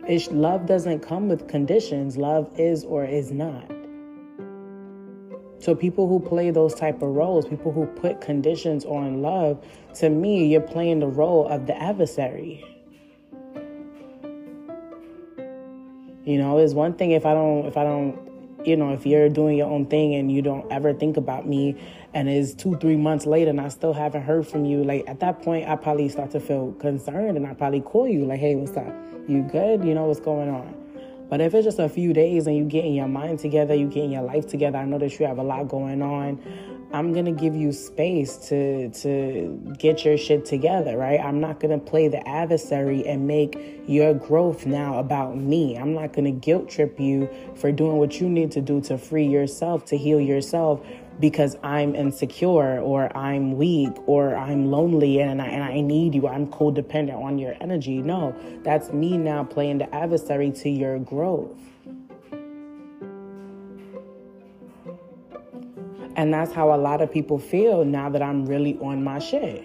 It's, 0.07 0.27
love 0.31 0.65
doesn't 0.65 1.01
come 1.01 1.29
with 1.29 1.48
conditions. 1.48 2.17
Love 2.17 2.50
is 2.57 2.83
or 2.83 3.05
is 3.05 3.31
not. 3.31 3.78
So 5.60 5.75
people 5.75 6.08
who 6.08 6.20
play 6.20 6.51
those 6.51 6.74
type 6.74 7.01
of 7.01 7.10
roles, 7.10 7.46
people 7.46 7.72
who 7.72 7.86
put 7.86 8.22
conditions 8.22 8.86
on 8.86 9.22
love, 9.22 9.63
to 9.96 10.10
me, 10.10 10.48
you're 10.48 10.62
playing 10.62 11.00
the 11.00 11.08
role 11.08 11.48
of 11.48 11.68
the 11.68 11.80
adversary. 11.82 12.63
You 16.24 16.38
know, 16.38 16.58
it's 16.60 16.74
one 16.74 16.94
thing 16.94 17.12
if 17.12 17.25
I 17.25 17.34
don't 17.34 17.66
if 17.66 17.75
I 17.75 17.84
don't 17.84 18.30
you 18.66 18.75
know, 18.75 18.94
if 18.94 19.06
you're 19.06 19.30
doing 19.30 19.58
your 19.58 19.70
own 19.70 19.86
thing 19.86 20.16
and 20.16 20.32
you 20.32 20.42
don't 20.42 20.70
ever 20.72 20.94
think 20.94 21.18
about 21.18 21.48
me 21.48 21.75
and 22.13 22.28
it's 22.28 22.54
two, 22.54 22.75
three 22.78 22.98
months 22.98 23.25
later 23.25 23.50
and 23.50 23.62
I 23.62 23.70
still 23.70 23.94
haven't 23.94 24.24
heard 24.24 24.48
from 24.48 24.66
you, 24.66 24.84
like 24.84 25.06
at 25.08 25.20
that 25.22 25.42
point, 25.42 25.68
I 25.68 25.75
probably 25.75 26.10
start 26.10 26.32
to 26.32 26.39
feel 26.39 26.74
concerned 26.74 27.38
and 27.38 27.48
I 27.48 27.54
probably 27.54 27.82
call 27.82 28.08
you, 28.08 28.25
like, 28.25 28.39
hey, 28.39 28.56
what's 28.56 28.75
up? 28.75 28.94
You 29.28 29.44
good? 29.44 29.86
You 29.86 29.94
know 29.94 30.06
what's 30.06 30.20
going 30.20 30.50
on? 30.50 30.88
But 31.29 31.41
if 31.41 31.53
it's 31.53 31.65
just 31.65 31.79
a 31.79 31.88
few 31.88 32.12
days 32.12 32.48
and 32.48 32.57
you 32.57 32.63
getting 32.65 32.95
your 32.95 33.07
mind 33.07 33.39
together, 33.39 33.75
you 33.75 33.88
getting 33.88 34.12
your 34.12 34.24
life 34.24 34.48
together, 34.48 34.79
I 34.79 34.86
know 34.86 34.98
that 34.98 35.19
you 35.19 35.25
have 35.27 35.38
a 35.38 35.43
lot 35.43 35.67
going 35.67 36.01
on. 36.01 36.41
I'm 36.91 37.13
gonna 37.13 37.31
give 37.31 37.55
you 37.55 37.71
space 37.71 38.36
to 38.50 38.89
to 38.89 39.75
get 39.77 40.03
your 40.05 40.17
shit 40.17 40.43
together, 40.45 40.98
right? 40.98 41.19
I'm 41.19 41.39
not 41.39 41.59
gonna 41.59 41.77
play 41.77 42.07
the 42.07 42.27
adversary 42.27 43.05
and 43.05 43.27
make 43.27 43.83
your 43.86 44.15
growth 44.15 44.65
now 44.65 44.98
about 44.98 45.38
me. 45.38 45.77
I'm 45.77 45.93
not 45.93 46.13
gonna 46.13 46.31
guilt 46.31 46.67
trip 46.67 47.00
you 47.00 47.29
for 47.53 47.71
doing 47.71 47.98
what 47.98 48.19
you 48.19 48.27
need 48.27 48.51
to 48.53 48.62
do 48.62 48.81
to 48.81 48.98
free 48.98 49.27
yourself, 49.27 49.86
to 49.86 49.98
heal 49.98 50.19
yourself 50.19 50.81
because 51.19 51.57
I'm 51.63 51.95
insecure 51.95 52.79
or 52.79 53.15
I'm 53.15 53.57
weak 53.57 53.91
or 54.07 54.35
I'm 54.35 54.71
lonely 54.71 55.19
and 55.19 55.41
I, 55.41 55.47
and 55.47 55.63
I 55.63 55.81
need 55.81 56.15
you. 56.15 56.27
I'm 56.27 56.47
codependent 56.47 57.21
on 57.21 57.38
your 57.38 57.55
energy. 57.59 58.01
No, 58.01 58.33
that's 58.63 58.91
me 58.91 59.17
now 59.17 59.43
playing 59.43 59.79
the 59.79 59.93
adversary 59.93 60.51
to 60.51 60.69
your 60.69 60.97
growth. 60.99 61.57
And 66.15 66.33
that's 66.33 66.51
how 66.51 66.73
a 66.73 66.77
lot 66.77 67.01
of 67.01 67.11
people 67.11 67.39
feel 67.39 67.85
now 67.85 68.09
that 68.09 68.21
I'm 68.21 68.45
really 68.45 68.77
on 68.79 69.03
my 69.03 69.19
shit. 69.19 69.63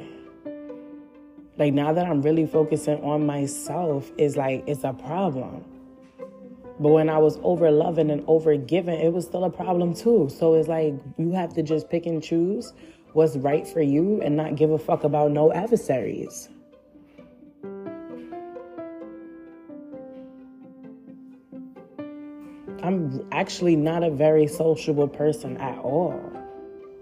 Like 1.56 1.73
now 1.73 1.92
that 1.92 2.06
I'm 2.06 2.23
really 2.23 2.46
focusing 2.46 3.00
on 3.02 3.26
myself 3.26 4.11
is 4.18 4.37
like 4.37 4.64
it's 4.66 4.84
a 4.84 4.92
problem. 4.92 5.64
But 6.81 6.88
when 6.88 7.09
I 7.09 7.19
was 7.19 7.38
over 7.43 7.71
loving 7.71 8.11
and 8.11 8.25
over 8.26 8.57
giving, 8.57 8.99
it 8.99 9.12
was 9.12 9.26
still 9.26 9.45
a 9.45 9.50
problem 9.50 9.95
too. 9.95 10.28
So 10.37 10.54
it's 10.54 10.69
like 10.69 10.95
you 11.16 11.33
have 11.33 11.54
to 11.54 11.62
just 11.62 11.88
pick 11.88 12.07
and 12.07 12.23
choose 12.23 12.73
what's 13.12 13.37
right 13.37 13.66
for 13.66 13.81
you 13.81 14.21
and 14.23 14.37
not 14.37 14.57
give 14.57 14.71
a 14.71 14.78
fuck 14.78 15.04
about 15.04 15.31
no 15.31 15.52
adversaries. 15.52 16.49
I'm 22.83 23.26
actually 23.33 23.76
not 23.76 24.02
a 24.02 24.11
very 24.11 24.47
sociable 24.47 25.09
person 25.09 25.57
at 25.57 25.78
all. 25.78 26.21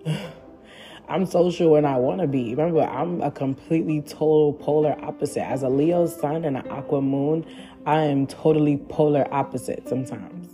I'm 1.08 1.26
social 1.26 1.72
when 1.72 1.84
I 1.84 1.96
want 1.96 2.20
to 2.20 2.28
be. 2.28 2.54
Remember, 2.54 2.82
I'm 2.82 3.20
a 3.20 3.30
completely 3.30 4.00
total 4.00 4.52
polar 4.52 4.96
opposite. 5.04 5.44
As 5.44 5.62
a 5.62 5.68
Leo 5.68 6.06
sun 6.06 6.44
and 6.44 6.56
an 6.56 6.68
Aqua 6.70 7.02
moon, 7.02 7.44
I 7.84 8.02
am 8.02 8.28
totally 8.28 8.76
polar 8.76 9.26
opposite 9.34 9.88
sometimes. 9.88 10.48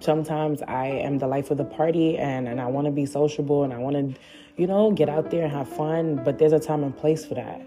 Sometimes 0.00 0.60
I 0.62 0.86
am 0.88 1.18
the 1.18 1.26
life 1.26 1.50
of 1.50 1.56
the 1.56 1.64
party 1.64 2.18
and, 2.18 2.48
and 2.48 2.60
I 2.60 2.66
want 2.66 2.86
to 2.86 2.90
be 2.90 3.06
sociable 3.06 3.64
and 3.64 3.72
I 3.72 3.78
want 3.78 3.96
to, 3.96 4.20
you 4.56 4.66
know, 4.66 4.90
get 4.90 5.08
out 5.08 5.30
there 5.30 5.44
and 5.44 5.52
have 5.52 5.68
fun, 5.68 6.16
but 6.22 6.38
there's 6.38 6.52
a 6.52 6.58
time 6.58 6.84
and 6.84 6.94
place 6.94 7.24
for 7.24 7.34
that. 7.34 7.62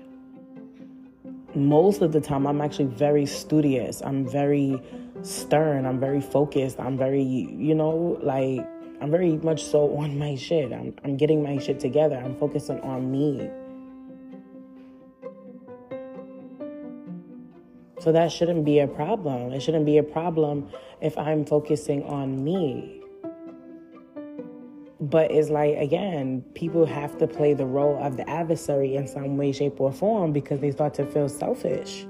Most 1.56 2.02
of 2.02 2.12
the 2.12 2.22
time, 2.22 2.46
I'm 2.46 2.62
actually 2.62 2.86
very 2.86 3.26
studious. 3.26 4.02
I'm 4.04 4.28
very 4.28 4.80
stern. 5.24 5.86
I'm 5.86 6.00
very 6.00 6.22
focused. 6.22 6.80
I'm 6.80 6.98
very, 6.98 7.24
you 7.24 7.74
know, 7.74 8.20
like 8.22 8.68
I'm 9.02 9.10
very 9.10 9.38
much 9.38 9.64
so 9.64 9.96
on 9.98 10.20
my 10.20 10.36
shit. 10.36 10.72
I'm 10.72 10.94
I'm 11.04 11.18
getting 11.18 11.42
my 11.42 11.58
shit 11.58 11.80
together. 11.80 12.18
I'm 12.18 12.36
focusing 12.36 12.80
on 12.82 13.12
me. 13.12 13.50
So 18.06 18.12
that 18.12 18.32
shouldn't 18.32 18.66
be 18.66 18.78
a 18.78 18.88
problem. 18.88 19.52
It 19.52 19.62
shouldn't 19.62 19.88
be 19.88 19.98
a 19.98 20.04
problem 20.04 20.70
if 21.02 21.18
I'm 21.18 21.44
focusing 21.44 22.04
on 22.04 22.44
me. 22.44 23.02
But 25.02 25.32
it's 25.32 25.50
like, 25.50 25.76
again, 25.78 26.44
people 26.54 26.86
have 26.86 27.18
to 27.18 27.26
play 27.26 27.56
the 27.56 27.66
role 27.66 27.98
of 27.98 28.16
the 28.16 28.30
adversary 28.30 28.96
in 28.96 29.08
some 29.08 29.38
way, 29.38 29.52
shape, 29.52 29.82
or 29.82 29.92
form 29.92 30.34
because 30.34 30.60
they 30.60 30.70
start 30.70 30.94
to 30.94 31.06
feel 31.08 31.28
selfish 31.28 32.06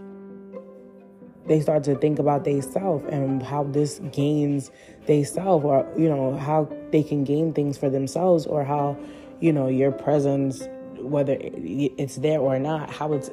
they 1.47 1.61
start 1.61 1.83
to 1.83 1.95
think 1.95 2.17
about 2.17 2.43
they 2.43 2.59
self 2.59 3.05
and 3.05 3.43
how 3.43 3.63
this 3.63 4.01
gains 4.11 4.71
they 5.05 5.23
self 5.23 5.63
or 5.63 5.87
you 5.95 6.09
know 6.09 6.35
how 6.35 6.67
they 6.91 7.03
can 7.03 7.23
gain 7.23 7.53
things 7.53 7.77
for 7.77 7.87
themselves 7.87 8.47
or 8.47 8.63
how 8.63 8.97
you 9.41 9.53
know 9.53 9.67
your 9.67 9.91
presence 9.91 10.67
whether 11.05 11.37
it's 11.39 12.15
there 12.17 12.39
or 12.39 12.59
not 12.59 12.89
how 12.89 13.13
it's 13.13 13.29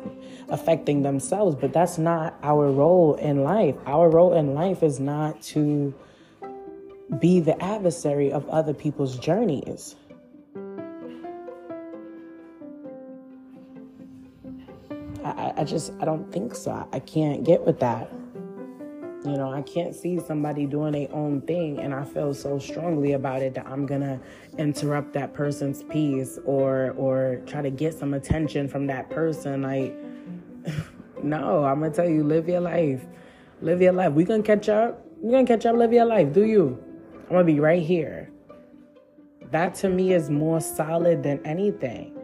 affecting 0.48 1.02
themselves 1.02 1.56
but 1.56 1.72
that's 1.72 1.98
not 1.98 2.38
our 2.42 2.70
role 2.70 3.14
in 3.14 3.42
life 3.42 3.74
our 3.86 4.08
role 4.08 4.34
in 4.34 4.54
life 4.54 4.82
is 4.82 5.00
not 5.00 5.40
to 5.42 5.94
be 7.18 7.40
the 7.40 7.60
adversary 7.62 8.32
of 8.32 8.48
other 8.48 8.72
people's 8.72 9.18
journeys 9.18 9.96
I, 15.24 15.52
I 15.58 15.64
just 15.64 15.92
I 16.00 16.04
don't 16.04 16.30
think 16.32 16.54
so. 16.54 16.88
I 16.92 16.98
can't 16.98 17.44
get 17.44 17.64
with 17.64 17.80
that. 17.80 18.10
You 19.24 19.36
know, 19.36 19.52
I 19.52 19.62
can't 19.62 19.94
see 19.94 20.18
somebody 20.18 20.66
doing 20.66 20.92
their 20.92 21.12
own 21.12 21.42
thing 21.42 21.78
and 21.78 21.94
I 21.94 22.04
feel 22.04 22.34
so 22.34 22.58
strongly 22.58 23.12
about 23.12 23.40
it 23.40 23.54
that 23.54 23.66
I'm 23.66 23.86
gonna 23.86 24.20
interrupt 24.58 25.12
that 25.12 25.32
person's 25.32 25.84
peace 25.84 26.40
or 26.44 26.92
or 26.96 27.40
try 27.46 27.62
to 27.62 27.70
get 27.70 27.94
some 27.94 28.14
attention 28.14 28.66
from 28.66 28.88
that 28.88 29.10
person. 29.10 29.62
Like, 29.62 29.94
no, 31.22 31.64
I'm 31.64 31.80
gonna 31.80 31.92
tell 31.92 32.08
you, 32.08 32.24
live 32.24 32.48
your 32.48 32.60
life. 32.60 33.04
Live 33.60 33.80
your 33.80 33.92
life. 33.92 34.12
We 34.12 34.24
gonna 34.24 34.42
catch 34.42 34.68
up. 34.68 35.06
We 35.20 35.30
gonna 35.30 35.46
catch 35.46 35.66
up, 35.66 35.76
live 35.76 35.92
your 35.92 36.04
life. 36.04 36.32
Do 36.32 36.44
you? 36.44 36.82
I'm 37.24 37.28
gonna 37.28 37.44
be 37.44 37.60
right 37.60 37.82
here. 37.82 38.28
That 39.52 39.76
to 39.76 39.88
me 39.88 40.14
is 40.14 40.30
more 40.30 40.60
solid 40.60 41.22
than 41.22 41.40
anything. 41.46 42.18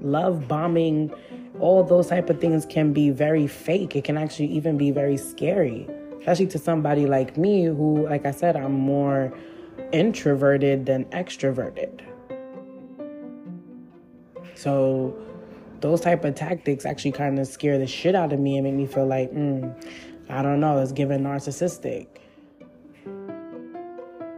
Love 0.00 0.46
bombing 0.46 1.12
all 1.60 1.84
those 1.84 2.08
type 2.08 2.30
of 2.30 2.40
things 2.40 2.64
can 2.66 2.92
be 2.92 3.10
very 3.10 3.46
fake. 3.46 3.94
It 3.94 4.04
can 4.04 4.16
actually 4.16 4.46
even 4.46 4.78
be 4.78 4.90
very 4.90 5.16
scary, 5.16 5.86
especially 6.18 6.46
to 6.48 6.58
somebody 6.58 7.06
like 7.06 7.36
me 7.36 7.64
who, 7.64 8.08
like 8.08 8.24
I 8.24 8.30
said, 8.30 8.56
I'm 8.56 8.72
more 8.72 9.32
introverted 9.92 10.86
than 10.86 11.04
extroverted. 11.06 12.00
So 14.54 15.16
those 15.80 16.00
type 16.00 16.24
of 16.24 16.34
tactics 16.34 16.84
actually 16.84 17.12
kind 17.12 17.38
of 17.38 17.46
scare 17.46 17.78
the 17.78 17.86
shit 17.86 18.14
out 18.14 18.32
of 18.32 18.40
me 18.40 18.56
and 18.56 18.64
make 18.64 18.74
me 18.74 18.86
feel 18.86 19.06
like, 19.06 19.32
mm, 19.32 19.74
I 20.28 20.42
don't 20.42 20.60
know, 20.60 20.78
it's 20.78 20.92
giving 20.92 21.20
narcissistic. 21.20 22.06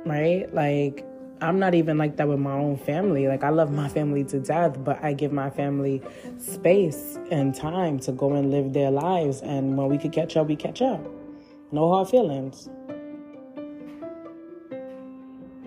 Right? 0.05 0.53
Like 0.53 1.05
I'm 1.43 1.59
not 1.59 1.75
even 1.75 1.99
like 1.99 2.17
that 2.19 2.29
with 2.29 2.39
my 2.39 2.53
own 2.53 2.77
family. 2.77 3.27
Like 3.27 3.43
I 3.43 3.49
love 3.49 3.73
my 3.73 3.89
family 3.89 4.23
to 4.25 4.39
death, 4.39 4.77
but 4.85 5.03
I 5.03 5.13
give 5.13 5.33
my 5.33 5.51
family 5.51 6.01
space 6.39 7.19
and 7.33 7.53
time 7.53 7.99
to 8.01 8.13
go 8.13 8.35
and 8.35 8.53
live 8.53 8.73
their 8.73 8.93
lives. 8.93 9.41
And 9.41 9.77
when 9.77 9.89
we 9.89 9.99
could 9.99 10.13
catch 10.13 10.37
up, 10.37 10.47
we 10.47 10.55
catch 10.55 10.81
up. 10.81 11.05
No 11.73 11.89
hard 11.89 12.09
feelings. 12.09 12.69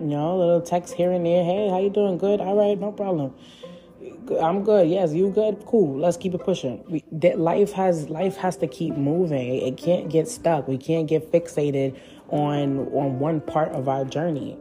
You 0.00 0.06
know, 0.06 0.38
little 0.38 0.62
text 0.62 0.94
here 0.94 1.12
and 1.12 1.26
there. 1.26 1.44
Hey, 1.44 1.68
how 1.68 1.78
you 1.78 1.90
doing? 1.90 2.16
Good. 2.16 2.40
All 2.40 2.56
right, 2.56 2.78
no 2.78 2.90
problem. 2.90 3.34
I'm 4.40 4.64
good. 4.64 4.88
Yes, 4.88 5.12
you 5.12 5.30
good? 5.30 5.62
Cool. 5.66 5.98
Let's 5.98 6.16
keep 6.16 6.34
it 6.34 6.40
pushing. 6.42 6.84
We, 6.88 7.04
that 7.12 7.38
life 7.38 7.72
has 7.72 8.08
life 8.08 8.36
has 8.38 8.56
to 8.58 8.66
keep 8.66 8.96
moving. 8.96 9.56
It 9.56 9.76
can't 9.76 10.08
get 10.08 10.26
stuck. 10.26 10.68
We 10.68 10.78
can't 10.78 11.06
get 11.06 11.30
fixated 11.30 11.98
on 12.30 12.78
on 12.88 13.18
one 13.18 13.42
part 13.42 13.72
of 13.72 13.88
our 13.88 14.04
journey 14.06 14.56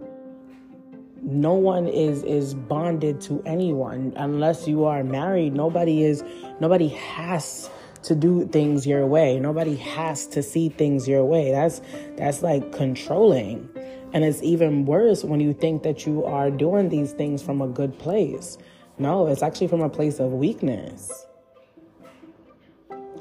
no 1.25 1.55
one 1.55 1.87
is 1.87 2.23
is 2.23 2.53
bonded 2.53 3.19
to 3.21 3.41
anyone. 3.45 4.13
Unless 4.15 4.67
you 4.67 4.85
are 4.85 5.03
married 5.03 5.53
nobody 5.53 6.03
is 6.03 6.23
nobody 6.59 6.89
has 6.89 7.69
to 8.03 8.15
do 8.15 8.47
things 8.47 8.85
your 8.85 9.07
way. 9.07 9.39
Nobody 9.39 9.75
has 9.77 10.27
to 10.27 10.43
see 10.43 10.69
things 10.69 11.07
your 11.07 11.25
way. 11.25 11.51
That's 11.51 11.81
that's 12.15 12.43
like 12.43 12.71
controlling. 12.71 13.67
And 14.13 14.23
it's 14.23 14.41
even 14.43 14.85
worse 14.85 15.23
when 15.23 15.39
you 15.39 15.53
think 15.53 15.81
that 15.83 16.05
you 16.05 16.23
are 16.23 16.51
doing 16.51 16.89
these 16.89 17.11
things 17.11 17.41
from 17.41 17.59
a 17.61 17.67
good 17.67 17.97
place. 17.97 18.59
No 18.99 19.25
it's 19.27 19.41
actually 19.41 19.67
from 19.67 19.81
a 19.81 19.89
place 19.89 20.19
of 20.19 20.31
weakness 20.31 21.25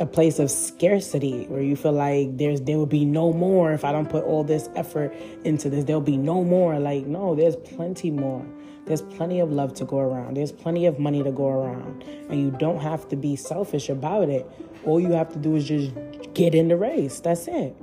a 0.01 0.07
place 0.07 0.39
of 0.39 0.51
scarcity 0.51 1.47
where 1.47 1.63
you 1.63 1.77
feel 1.77 1.93
like 1.93 2.37
there's 2.37 2.61
there 2.63 2.77
will 2.77 2.87
be 2.87 3.05
no 3.05 3.33
more 3.33 3.73
if 3.73 3.85
I 3.85 3.93
don't 3.93 4.09
put 4.09 4.25
all 4.25 4.45
this 4.45 4.69
effort 4.75 5.15
into 5.45 5.71
this. 5.71 5.85
There'll 5.85 6.01
be 6.01 6.17
no 6.17 6.43
more. 6.43 6.79
Like, 6.79 7.07
no, 7.07 7.35
there's 7.35 7.57
plenty 7.57 8.11
more. 8.11 8.45
There's 8.87 9.03
plenty 9.03 9.41
of 9.41 9.51
love 9.51 9.73
to 9.75 9.85
go 9.85 9.99
around. 9.99 10.37
There's 10.37 10.53
plenty 10.53 10.87
of 10.87 10.99
money 10.99 11.23
to 11.23 11.31
go 11.31 11.49
around. 11.49 12.03
And 12.29 12.41
you 12.41 12.51
don't 12.51 12.81
have 12.81 13.09
to 13.09 13.17
be 13.17 13.37
selfish 13.37 13.89
about 13.89 14.29
it. 14.29 14.47
All 14.85 15.01
you 15.01 15.13
have 15.13 15.33
to 15.33 15.39
do 15.39 15.57
is 15.57 15.67
just 15.67 15.93
get 16.35 16.55
in 16.55 16.69
the 16.69 16.77
race. 16.77 17.21
That's 17.21 17.49
it. 17.49 17.75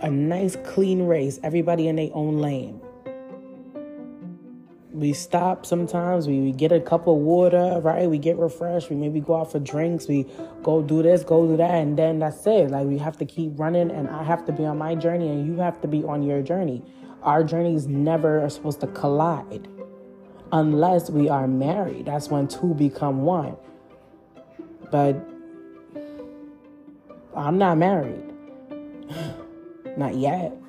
A 0.00 0.10
nice 0.10 0.56
clean 0.64 1.06
race, 1.06 1.38
everybody 1.42 1.88
in 1.88 1.96
their 1.96 2.10
own 2.14 2.38
lane 2.38 2.80
we 4.92 5.12
stop 5.12 5.64
sometimes 5.64 6.26
we, 6.26 6.40
we 6.40 6.52
get 6.52 6.70
a 6.70 6.80
cup 6.80 7.06
of 7.06 7.16
water 7.16 7.80
right? 7.82 8.08
We 8.08 8.18
get 8.18 8.36
refreshed 8.36 8.90
we 8.90 8.96
maybe 8.96 9.20
go 9.20 9.36
out 9.36 9.50
for 9.50 9.58
drinks 9.58 10.06
we 10.06 10.26
go 10.62 10.82
do 10.82 11.02
this 11.02 11.24
go 11.24 11.46
do 11.46 11.56
that 11.56 11.70
and 11.70 11.98
then 11.98 12.18
that's 12.18 12.46
it. 12.46 12.70
Like 12.70 12.86
we 12.86 12.98
have 12.98 13.16
to 13.18 13.24
keep 13.24 13.58
running 13.58 13.90
and 13.90 14.08
i 14.08 14.22
have 14.22 14.44
to 14.46 14.52
be 14.52 14.64
on 14.64 14.78
my 14.78 14.94
journey 14.94 15.28
and 15.28 15.46
you 15.46 15.60
have 15.62 15.80
to 15.80 15.88
be 15.88 16.04
on 16.04 16.22
your 16.22 16.42
journey. 16.42 16.82
Our 17.22 17.42
journeys 17.42 17.86
never 17.86 18.44
are 18.44 18.50
supposed 18.50 18.80
to 18.80 18.86
collide 18.88 19.68
unless 20.52 21.08
we 21.08 21.28
are 21.28 21.48
married. 21.48 22.06
That's 22.06 22.28
when 22.28 22.48
two 22.48 22.74
become 22.74 23.22
one. 23.22 23.56
But 24.90 25.16
i'm 27.34 27.56
not 27.56 27.78
married. 27.78 28.28
Not 29.96 30.14
yet 30.14 30.61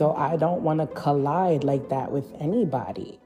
so 0.00 0.14
I 0.16 0.38
don't 0.38 0.62
want 0.62 0.80
to 0.80 0.86
collide 0.86 1.62
like 1.62 1.90
that 1.90 2.10
with 2.10 2.24
anybody 2.40 3.20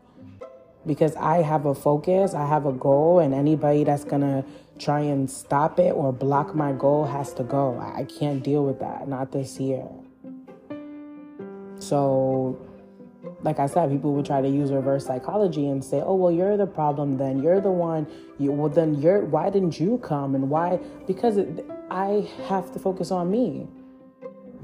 because 0.85 1.15
I 1.15 1.41
have 1.41 1.67
a 1.67 1.73
focus, 1.73 2.35
I 2.35 2.49
have 2.49 2.67
a 2.67 2.73
goal, 2.73 3.21
and 3.21 3.33
anybody 3.33 3.85
that's 3.85 4.03
gonna 4.03 4.45
try 4.81 4.99
and 4.99 5.31
stop 5.31 5.79
it 5.79 5.93
or 5.93 6.13
block 6.13 6.53
my 6.57 6.73
goal 6.73 7.05
has 7.05 7.33
to 7.35 7.45
go. 7.45 7.79
I 7.79 8.03
can't 8.03 8.43
deal 8.43 8.65
with 8.65 8.81
that, 8.81 9.07
not 9.07 9.31
this 9.31 9.61
year. 9.61 9.87
So, 11.79 12.59
like 13.43 13.61
I 13.61 13.67
said, 13.67 13.89
people 13.89 14.13
would 14.15 14.27
try 14.27 14.41
to 14.43 14.49
use 14.49 14.73
reverse 14.73 15.07
psychology 15.07 15.69
and 15.69 15.85
say, 15.85 16.01
"Oh, 16.01 16.17
well, 16.17 16.33
you're 16.33 16.57
the 16.57 16.67
problem. 16.67 17.19
Then 17.19 17.41
you're 17.41 17.61
the 17.61 17.71
one. 17.71 18.09
You 18.41 18.51
well, 18.51 18.69
then 18.69 19.01
you're. 19.01 19.21
Why 19.21 19.49
didn't 19.49 19.79
you 19.79 19.99
come? 19.99 20.35
And 20.35 20.51
why? 20.51 20.81
Because 21.07 21.37
it, 21.37 21.65
I 21.89 22.29
have 22.49 22.73
to 22.73 22.81
focus 22.81 23.13
on 23.13 23.31
me. 23.31 23.69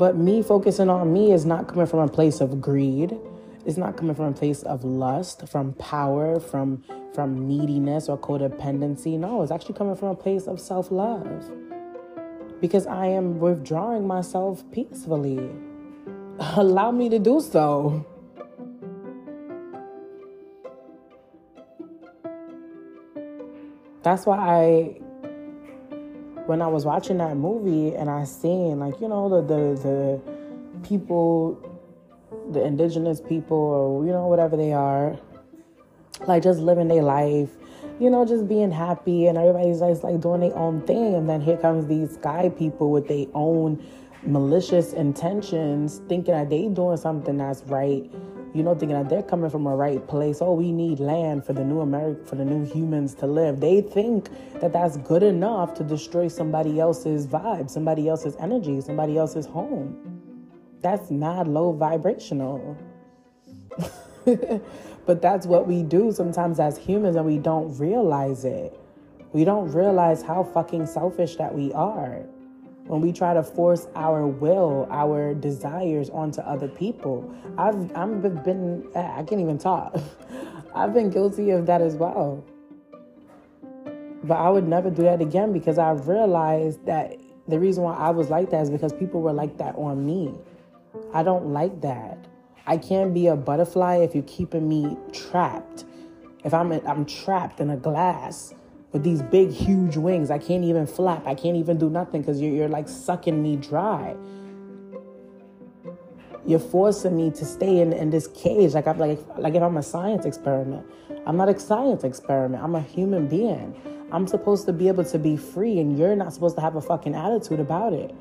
But 0.00 0.16
me 0.16 0.42
focusing 0.42 0.88
on 0.88 1.12
me 1.12 1.30
is 1.30 1.44
not 1.44 1.68
coming 1.68 1.84
from 1.84 1.98
a 1.98 2.08
place 2.08 2.40
of 2.40 2.58
greed. 2.58 3.18
It's 3.66 3.76
not 3.76 3.98
coming 3.98 4.14
from 4.14 4.28
a 4.28 4.32
place 4.32 4.62
of 4.62 4.82
lust, 4.82 5.46
from 5.46 5.74
power, 5.74 6.40
from 6.40 6.82
from 7.12 7.46
neediness 7.46 8.08
or 8.08 8.16
codependency. 8.16 9.18
No, 9.18 9.42
it's 9.42 9.52
actually 9.52 9.74
coming 9.74 9.94
from 9.94 10.08
a 10.08 10.14
place 10.14 10.46
of 10.46 10.58
self-love. 10.58 11.50
Because 12.62 12.86
I 12.86 13.08
am 13.08 13.40
withdrawing 13.40 14.06
myself 14.06 14.64
peacefully. 14.72 15.50
Allow 16.56 16.92
me 16.92 17.10
to 17.10 17.18
do 17.18 17.42
so. 17.42 18.06
That's 24.02 24.24
why 24.24 24.38
I 24.38 25.09
when 26.50 26.60
I 26.60 26.66
was 26.66 26.84
watching 26.84 27.18
that 27.18 27.36
movie 27.36 27.94
and 27.94 28.10
I 28.10 28.24
seen 28.24 28.80
like 28.80 29.00
you 29.00 29.06
know 29.06 29.28
the 29.28 29.40
the 29.40 29.62
the 29.86 30.20
people, 30.88 31.56
the 32.50 32.64
indigenous 32.64 33.20
people 33.20 33.56
or 33.56 34.04
you 34.04 34.10
know 34.10 34.26
whatever 34.26 34.56
they 34.56 34.72
are, 34.72 35.16
like 36.26 36.42
just 36.42 36.58
living 36.58 36.88
their 36.88 37.04
life, 37.04 37.50
you 38.00 38.10
know, 38.10 38.26
just 38.26 38.48
being 38.48 38.72
happy 38.72 39.28
and 39.28 39.38
everybody's 39.38 39.78
just 39.78 40.02
like 40.02 40.20
doing 40.20 40.40
their 40.40 40.56
own 40.56 40.80
thing, 40.88 41.14
and 41.14 41.28
then 41.28 41.40
here 41.40 41.56
comes 41.56 41.86
these 41.86 42.14
sky 42.14 42.48
people 42.58 42.90
with 42.90 43.06
their 43.06 43.26
own 43.32 43.80
malicious 44.24 44.92
intentions, 44.92 46.02
thinking 46.08 46.34
that 46.34 46.50
they 46.50 46.66
doing 46.66 46.96
something 46.96 47.36
that's 47.36 47.62
right 47.66 48.10
you 48.52 48.62
know, 48.62 48.74
thinking 48.74 48.96
that 48.96 49.08
they're 49.08 49.22
coming 49.22 49.50
from 49.50 49.66
a 49.66 49.74
right 49.74 50.06
place. 50.08 50.38
Oh, 50.40 50.54
we 50.54 50.72
need 50.72 50.98
land 50.98 51.44
for 51.44 51.52
the 51.52 51.64
new 51.64 51.80
America, 51.80 52.24
for 52.24 52.34
the 52.34 52.44
new 52.44 52.64
humans 52.64 53.14
to 53.16 53.26
live. 53.26 53.60
They 53.60 53.80
think 53.80 54.28
that 54.60 54.72
that's 54.72 54.96
good 54.98 55.22
enough 55.22 55.74
to 55.74 55.84
destroy 55.84 56.28
somebody 56.28 56.80
else's 56.80 57.26
vibe, 57.26 57.70
somebody 57.70 58.08
else's 58.08 58.36
energy, 58.40 58.80
somebody 58.80 59.16
else's 59.16 59.46
home. 59.46 59.96
That's 60.80 61.10
not 61.10 61.46
low 61.46 61.72
vibrational. 61.72 62.76
but 65.06 65.22
that's 65.22 65.46
what 65.46 65.66
we 65.66 65.82
do 65.82 66.10
sometimes 66.12 66.58
as 66.58 66.76
humans, 66.76 67.16
and 67.16 67.26
we 67.26 67.38
don't 67.38 67.76
realize 67.78 68.44
it. 68.44 68.78
We 69.32 69.44
don't 69.44 69.70
realize 69.70 70.22
how 70.22 70.42
fucking 70.42 70.86
selfish 70.86 71.36
that 71.36 71.54
we 71.54 71.72
are 71.72 72.24
when 72.90 73.00
we 73.00 73.12
try 73.12 73.32
to 73.32 73.40
force 73.44 73.86
our 73.94 74.26
will, 74.26 74.88
our 74.90 75.32
desires 75.32 76.10
onto 76.10 76.40
other 76.40 76.66
people. 76.66 77.32
I've 77.56 77.96
I've 77.96 78.20
been 78.44 78.84
I 78.96 79.22
can't 79.22 79.40
even 79.40 79.58
talk. 79.58 79.96
I've 80.74 80.92
been 80.92 81.08
guilty 81.08 81.50
of 81.50 81.66
that 81.66 81.82
as 81.82 81.94
well. 81.94 82.44
But 84.24 84.34
I 84.34 84.50
would 84.50 84.66
never 84.66 84.90
do 84.90 85.02
that 85.04 85.20
again 85.20 85.52
because 85.52 85.78
I 85.78 85.92
realized 85.92 86.84
that 86.86 87.16
the 87.46 87.60
reason 87.60 87.84
why 87.84 87.94
I 87.94 88.10
was 88.10 88.28
like 88.28 88.50
that 88.50 88.62
is 88.62 88.70
because 88.70 88.92
people 88.92 89.22
were 89.22 89.32
like 89.32 89.56
that 89.58 89.76
on 89.76 90.04
me. 90.04 90.34
I 91.14 91.22
don't 91.22 91.52
like 91.52 91.82
that. 91.82 92.18
I 92.66 92.76
can't 92.76 93.14
be 93.14 93.28
a 93.28 93.36
butterfly 93.36 93.98
if 93.98 94.16
you're 94.16 94.24
keeping 94.24 94.68
me 94.68 94.96
trapped. 95.12 95.84
If 96.42 96.52
I'm 96.52 96.72
I'm 96.72 97.04
trapped 97.04 97.60
in 97.60 97.70
a 97.70 97.76
glass 97.76 98.52
with 98.92 99.02
these 99.02 99.22
big, 99.22 99.50
huge 99.50 99.96
wings. 99.96 100.30
I 100.30 100.38
can't 100.38 100.64
even 100.64 100.86
flap. 100.86 101.26
I 101.26 101.34
can't 101.34 101.56
even 101.56 101.78
do 101.78 101.88
nothing 101.88 102.22
because 102.22 102.40
you're, 102.40 102.52
you're 102.52 102.68
like 102.68 102.88
sucking 102.88 103.42
me 103.42 103.56
dry. 103.56 104.16
You're 106.46 106.58
forcing 106.58 107.16
me 107.16 107.30
to 107.32 107.44
stay 107.44 107.80
in, 107.80 107.92
in 107.92 108.10
this 108.10 108.26
cage 108.28 108.72
like 108.72 108.86
I'm 108.86 108.98
like 108.98 109.20
like 109.36 109.54
if 109.54 109.62
I'm 109.62 109.76
a 109.76 109.82
science 109.82 110.24
experiment. 110.24 110.86
I'm 111.26 111.36
not 111.36 111.48
a 111.48 111.58
science 111.60 112.02
experiment. 112.02 112.62
I'm 112.62 112.74
a 112.74 112.80
human 112.80 113.28
being. 113.28 113.80
I'm 114.10 114.26
supposed 114.26 114.66
to 114.66 114.72
be 114.72 114.88
able 114.88 115.04
to 115.04 115.18
be 115.18 115.36
free, 115.36 115.78
and 115.78 115.96
you're 115.96 116.16
not 116.16 116.32
supposed 116.32 116.56
to 116.56 116.62
have 116.62 116.74
a 116.74 116.80
fucking 116.80 117.14
attitude 117.14 117.60
about 117.60 117.92
it. 117.92 118.12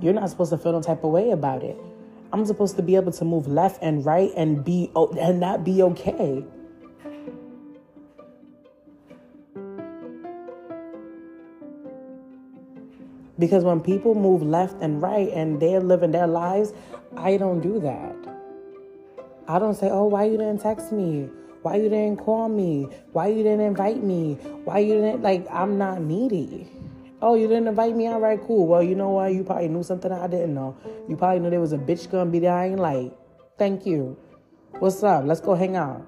You're 0.00 0.14
not 0.14 0.30
supposed 0.30 0.50
to 0.50 0.58
feel 0.58 0.72
no 0.72 0.82
type 0.82 1.04
of 1.04 1.10
way 1.12 1.30
about 1.30 1.62
it. 1.62 1.78
I'm 2.32 2.44
supposed 2.44 2.76
to 2.76 2.82
be 2.82 2.96
able 2.96 3.12
to 3.12 3.24
move 3.24 3.46
left 3.46 3.82
and 3.82 4.04
right 4.04 4.30
and 4.36 4.64
be 4.64 4.90
and 4.96 5.42
that 5.42 5.64
be 5.64 5.82
okay. 5.82 6.44
Because 13.38 13.64
when 13.64 13.80
people 13.80 14.14
move 14.14 14.42
left 14.42 14.76
and 14.80 15.00
right 15.00 15.30
and 15.32 15.60
they're 15.60 15.80
living 15.80 16.10
their 16.10 16.26
lives, 16.26 16.72
I 17.16 17.36
don't 17.36 17.60
do 17.60 17.78
that. 17.80 18.16
I 19.46 19.58
don't 19.58 19.74
say, 19.74 19.88
"Oh, 19.90 20.06
why 20.06 20.24
you 20.24 20.36
didn't 20.36 20.60
text 20.60 20.92
me? 20.92 21.28
Why 21.62 21.76
you 21.76 21.88
didn't 21.88 22.18
call 22.18 22.48
me? 22.48 22.88
Why 23.12 23.28
you 23.28 23.42
didn't 23.42 23.60
invite 23.60 24.02
me? 24.02 24.34
Why 24.64 24.78
you 24.80 24.94
didn't 24.94 25.22
like 25.22 25.46
I'm 25.50 25.78
not 25.78 26.02
needy." 26.02 26.68
Oh, 27.20 27.34
you 27.34 27.48
didn't 27.48 27.66
invite 27.66 27.96
me? 27.96 28.06
All 28.06 28.20
right, 28.20 28.40
cool. 28.46 28.66
Well, 28.66 28.82
you 28.82 28.94
know 28.94 29.10
what? 29.10 29.34
You 29.34 29.42
probably 29.42 29.68
knew 29.68 29.82
something 29.82 30.12
I 30.12 30.28
didn't 30.28 30.54
know. 30.54 30.76
You 31.08 31.16
probably 31.16 31.40
knew 31.40 31.50
there 31.50 31.60
was 31.60 31.72
a 31.72 31.78
bitch 31.78 32.10
gonna 32.10 32.30
be 32.30 32.38
there 32.38 32.76
like. 32.76 33.12
Thank 33.56 33.86
you. 33.86 34.16
What's 34.78 35.02
up? 35.02 35.24
Let's 35.24 35.40
go 35.40 35.54
hang 35.54 35.74
out. 35.74 36.06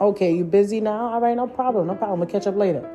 Okay, 0.00 0.32
you 0.32 0.44
busy 0.44 0.80
now? 0.80 1.12
All 1.12 1.20
right, 1.20 1.36
no 1.36 1.46
problem. 1.46 1.86
No 1.88 1.94
problem. 1.94 2.20
We'll 2.20 2.28
catch 2.30 2.46
up 2.46 2.56
later. 2.56 2.88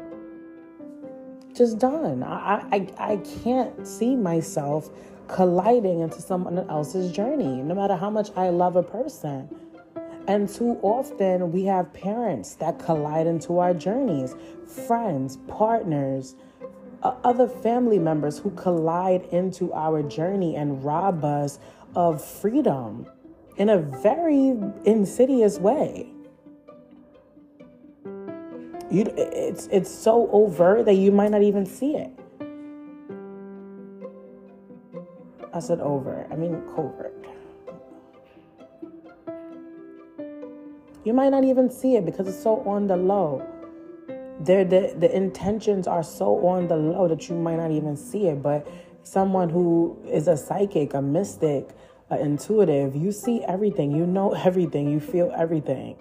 Just 1.56 1.80
done. 1.80 2.22
I 2.22 2.66
I 2.72 2.88
I 2.98 3.18
can't 3.44 3.88
see 3.88 4.16
myself 4.16 4.90
colliding 5.28 6.02
into 6.02 6.22
someone 6.22 6.60
else's 6.70 7.12
journey, 7.12 7.62
no 7.64 7.74
matter 7.74 7.96
how 7.96 8.10
much 8.10 8.30
I 8.36 8.50
love 8.50 8.76
a 8.76 8.84
person. 8.84 9.50
And 10.28 10.50
too 10.50 10.80
often 10.82 11.52
we 11.52 11.64
have 11.66 11.94
parents 11.94 12.56
that 12.56 12.80
collide 12.80 13.26
into 13.28 13.60
our 13.60 13.74
journeys, 13.74 14.36
friends, 14.68 15.38
partners, 15.48 16.36
other 17.04 17.48
family 17.48 18.00
members 18.00 18.40
who 18.40 18.52
collide 18.52 19.24
into 19.32 19.72
our 19.74 20.02
journey 20.04 20.56
and 20.56 20.84
rob 20.84 21.24
us 21.24 21.60
of 21.96 22.24
freedom 22.24 23.06
in 23.58 23.70
a 23.70 23.78
very 23.78 24.58
insidious 24.84 25.60
way. 25.60 26.15
You, 28.96 29.04
it's 29.18 29.68
it's 29.74 29.94
so 29.94 30.30
overt 30.32 30.86
that 30.86 30.94
you 30.94 31.12
might 31.12 31.30
not 31.30 31.42
even 31.44 31.66
see 31.66 31.98
it. 31.98 32.12
I 35.54 35.60
said 35.60 35.82
over. 35.82 36.26
I 36.32 36.36
mean 36.38 36.62
covert. 36.74 37.14
You 41.04 41.14
might 41.14 41.28
not 41.28 41.44
even 41.44 41.70
see 41.70 41.98
it 41.98 42.06
because 42.06 42.30
it's 42.30 42.42
so 42.42 42.62
on 42.62 42.88
the 42.88 42.96
low 42.96 43.46
they're 44.40 44.64
the, 44.64 44.94
the 44.98 45.14
intentions 45.14 45.88
are 45.88 46.04
so 46.04 46.46
on 46.48 46.68
the 46.68 46.76
low 46.76 47.08
that 47.10 47.28
you 47.28 47.36
might 47.36 47.58
not 47.58 47.72
even 47.72 47.96
see 47.98 48.28
it 48.28 48.42
but 48.42 48.68
someone 49.04 49.50
who 49.50 49.98
is 50.10 50.28
a 50.28 50.36
psychic 50.36 50.94
a 50.94 51.02
mystic 51.02 51.70
an 52.10 52.20
intuitive 52.20 52.96
you 52.96 53.12
see 53.12 53.44
everything 53.44 53.92
you 53.92 54.06
know 54.06 54.34
everything 54.34 54.90
you 54.90 55.00
feel 55.00 55.32
everything 55.38 55.96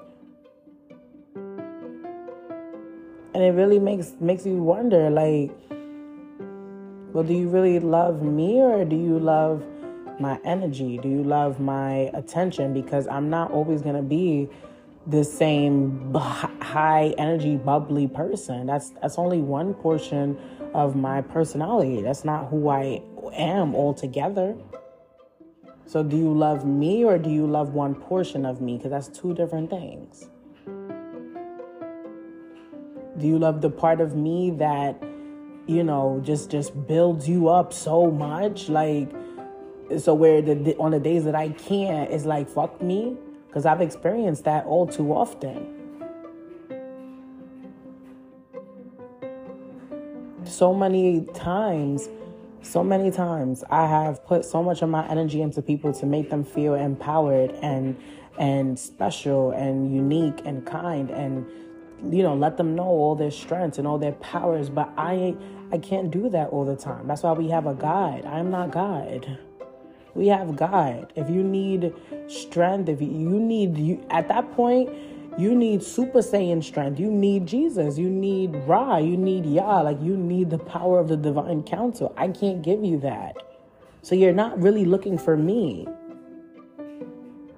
and 3.35 3.42
it 3.42 3.51
really 3.51 3.79
makes 3.79 4.12
makes 4.20 4.47
you 4.47 4.57
wonder 4.57 5.11
like 5.11 5.51
well 7.12 7.25
do 7.25 7.35
you 7.35 7.49
really 7.49 7.81
love 7.81 8.23
me 8.23 8.61
or 8.61 8.85
do 8.85 8.97
you 8.97 9.18
love 9.18 9.62
my 10.20 10.38
energy? 10.44 10.97
Do 10.99 11.09
you 11.09 11.25
love 11.25 11.59
my 11.59 12.11
attention? 12.14 12.73
Because 12.73 13.07
i'm 13.09 13.29
not 13.29 13.51
always 13.51 13.83
going 13.83 13.97
to 13.97 14.03
be 14.03 14.49
the 15.07 15.25
same 15.25 16.14
high 16.14 17.14
energy 17.18 17.57
bubbly 17.57 18.09
person. 18.09 18.66
That's 18.66 18.90
that's 19.03 19.18
only 19.18 19.40
one 19.42 19.75
portion 19.75 20.38
of 20.73 20.97
my 20.97 21.20
personality. 21.20 22.01
That's 22.01 22.25
not 22.25 22.49
who 22.49 22.68
i 22.68 23.03
am 23.35 23.75
altogether. 23.75 24.57
So 25.87 26.03
do 26.03 26.16
you 26.16 26.33
love 26.33 26.64
me 26.64 27.05
or 27.05 27.18
do 27.18 27.29
you 27.31 27.47
love 27.47 27.75
one 27.75 27.94
portion 27.94 28.47
of 28.47 28.61
me? 28.61 28.77
Because 28.79 28.90
that's 28.90 29.09
two 29.09 29.35
different 29.35 29.68
things 29.68 30.31
do 33.18 33.27
you 33.27 33.38
love 33.38 33.61
the 33.61 33.70
part 33.70 34.00
of 34.00 34.16
me 34.16 34.50
that 34.50 35.03
you 35.66 35.83
know 35.85 36.20
just 36.24 36.50
just 36.50 36.87
builds 36.87 37.29
you 37.29 37.48
up 37.48 37.72
so 37.72 38.11
much 38.11 38.68
like 38.68 39.11
so 39.98 40.14
where 40.14 40.42
the 40.42 40.77
on 40.79 40.90
the 40.90 41.00
days 41.00 41.24
that 41.24 41.35
i 41.35 41.48
can't 41.50 42.11
it's 42.11 42.24
like 42.24 42.48
fuck 42.48 42.83
me 42.83 43.16
because 43.55 43.66
I've 43.66 43.81
experienced 43.81 44.42
that 44.46 44.66
all 44.66 44.85
too 44.85 45.12
often. 45.12 45.72
So 50.44 50.74
many 50.74 51.24
times, 51.35 52.09
so 52.62 52.83
many 52.83 53.12
times 53.12 53.62
I 53.70 53.87
have 53.87 54.27
put 54.27 54.44
so 54.44 54.61
much 54.61 54.83
of 54.83 54.88
my 54.88 55.09
energy 55.09 55.40
into 55.40 55.62
people 55.62 55.92
to 55.94 56.05
make 56.05 56.31
them 56.31 56.42
feel 56.42 56.74
empowered 56.74 57.53
and 57.62 57.96
and 58.40 58.77
special 58.77 59.53
and 59.53 59.94
unique 59.94 60.42
and 60.44 60.66
kind 60.66 61.11
and 61.11 61.46
you 62.11 62.23
know 62.23 62.35
let 62.35 62.57
them 62.57 62.75
know 62.75 62.85
all 62.85 63.14
their 63.14 63.31
strengths 63.31 63.79
and 63.79 63.87
all 63.87 63.99
their 63.99 64.12
powers 64.12 64.69
but 64.69 64.93
I 64.97 65.35
I 65.73 65.79
can't 65.79 66.11
do 66.11 66.29
that 66.29 66.51
all 66.51 66.64
the 66.64 66.77
time. 66.77 67.09
That's 67.09 67.25
why 67.25 67.33
we 67.33 67.49
have 67.49 67.67
a 67.67 67.75
guide. 67.75 68.25
I'm 68.27 68.51
not 68.51 68.71
God. 68.71 69.38
We 70.14 70.29
have 70.29 70.55
God. 70.55 71.12
If 71.17 71.29
you 71.29 71.43
need 71.43 71.93
strength, 72.29 72.88
if 72.88 73.01
you 73.01 73.09
need 73.09 73.77
you 73.77 74.07
at 74.11 74.29
that 74.29 74.53
point, 74.53 74.90
you 75.37 75.53
need 75.53 75.83
Super 75.83 76.21
Saiyan 76.21 76.62
strength. 76.62 77.01
You 77.01 77.11
need 77.11 77.47
Jesus. 77.47 77.99
You 77.99 78.09
need 78.09 78.55
Ra. 78.69 78.99
You 78.99 79.17
need 79.17 79.47
Yah. 79.47 79.81
Like 79.81 80.01
you 80.01 80.17
need 80.17 80.51
the 80.51 80.59
power 80.59 81.01
of 81.01 81.09
the 81.09 81.17
divine 81.17 81.64
council. 81.64 82.14
I 82.17 82.29
can't 82.29 82.62
give 82.62 82.85
you 82.85 83.01
that. 83.01 83.37
So 84.03 84.14
you're 84.14 84.33
not 84.33 84.61
really 84.61 84.85
looking 84.85 85.19
for 85.19 85.37
me. 85.37 85.88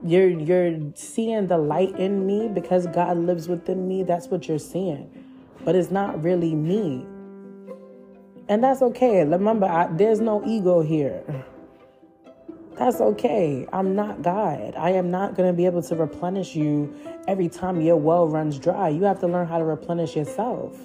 You're 0.07 0.29
you're 0.29 0.92
seeing 0.95 1.49
the 1.49 1.59
light 1.59 1.99
in 1.99 2.27
me 2.27 2.49
because 2.49 2.87
God 2.87 3.16
lives 3.16 3.49
within 3.49 3.88
me. 3.88 4.05
That's 4.05 4.29
what 4.29 4.47
you're 4.47 4.59
seeing. 4.59 5.11
But 5.64 5.75
it's 5.75 5.90
not 5.90 6.23
really 6.23 6.55
me. 6.55 7.05
And 8.49 8.62
that's 8.62 8.83
okay. 8.83 9.25
Remember, 9.25 9.66
I, 9.66 9.88
there's 9.88 10.21
no 10.21 10.47
ego 10.47 10.81
here. 10.81 11.25
That's 12.79 13.01
okay. 13.01 13.66
I'm 13.73 13.97
not 13.97 14.23
God. 14.23 14.75
I 14.77 14.90
am 14.90 15.11
not 15.11 15.35
going 15.35 15.49
to 15.49 15.57
be 15.57 15.66
able 15.66 15.83
to 15.83 15.97
replenish 15.97 16.55
you 16.55 16.95
every 17.27 17.49
time 17.49 17.81
your 17.81 17.97
well 17.97 18.29
runs 18.29 18.59
dry. 18.59 18.90
You 18.90 19.05
have 19.05 19.19
to 19.21 19.27
learn 19.27 19.47
how 19.49 19.59
to 19.59 19.64
replenish 19.64 20.14
yourself. 20.14 20.79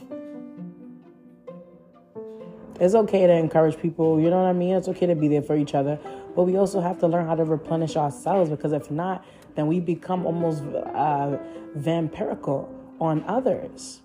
It's 2.81 2.95
okay 2.95 3.27
to 3.27 3.33
encourage 3.33 3.77
people, 3.79 4.19
you 4.19 4.31
know 4.31 4.41
what 4.41 4.49
I 4.49 4.53
mean? 4.53 4.75
It's 4.75 4.87
okay 4.87 5.05
to 5.05 5.13
be 5.13 5.27
there 5.27 5.43
for 5.43 5.55
each 5.55 5.75
other. 5.75 5.99
But 6.35 6.45
we 6.45 6.57
also 6.57 6.81
have 6.81 6.97
to 7.01 7.07
learn 7.07 7.27
how 7.27 7.35
to 7.35 7.43
replenish 7.43 7.95
ourselves 7.95 8.49
because 8.49 8.73
if 8.73 8.89
not, 8.89 9.23
then 9.53 9.67
we 9.67 9.79
become 9.79 10.25
almost 10.25 10.63
uh, 10.63 11.37
vampirical 11.77 12.67
on 12.99 13.23
others, 13.27 14.01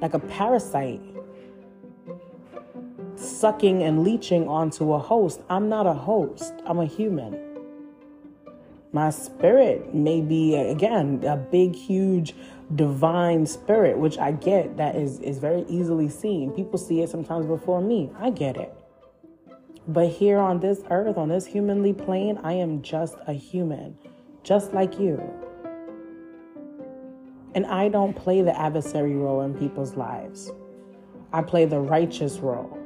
like 0.00 0.14
a 0.14 0.20
parasite 0.20 1.00
sucking 3.16 3.82
and 3.82 4.04
leeching 4.04 4.46
onto 4.46 4.92
a 4.92 4.98
host. 5.00 5.40
I'm 5.50 5.68
not 5.68 5.84
a 5.84 5.92
host, 5.92 6.54
I'm 6.64 6.78
a 6.78 6.86
human. 6.86 7.36
My 8.92 9.10
spirit 9.10 9.92
may 9.92 10.20
be, 10.20 10.54
again, 10.54 11.24
a 11.26 11.36
big, 11.36 11.74
huge, 11.74 12.36
divine 12.74 13.46
spirit, 13.46 13.98
which 13.98 14.18
I 14.18 14.32
get 14.32 14.76
that 14.76 14.96
is, 14.96 15.20
is 15.20 15.38
very 15.38 15.64
easily 15.68 16.08
seen. 16.08 16.52
People 16.52 16.78
see 16.78 17.00
it 17.00 17.10
sometimes 17.10 17.46
before 17.46 17.80
me. 17.80 18.10
I 18.18 18.30
get 18.30 18.56
it. 18.56 18.74
But 19.88 20.08
here 20.08 20.38
on 20.38 20.60
this 20.60 20.80
earth, 20.90 21.16
on 21.16 21.28
this 21.28 21.44
humanly 21.46 21.92
plane, 21.92 22.38
I 22.42 22.54
am 22.54 22.82
just 22.82 23.16
a 23.26 23.32
human, 23.32 23.98
just 24.42 24.72
like 24.72 24.98
you. 24.98 25.20
And 27.54 27.66
I 27.66 27.88
don't 27.88 28.14
play 28.14 28.42
the 28.42 28.58
adversary 28.58 29.14
role 29.14 29.42
in 29.42 29.54
people's 29.54 29.94
lives. 29.94 30.50
I 31.32 31.42
play 31.42 31.64
the 31.64 31.80
righteous 31.80 32.38
role 32.38 32.78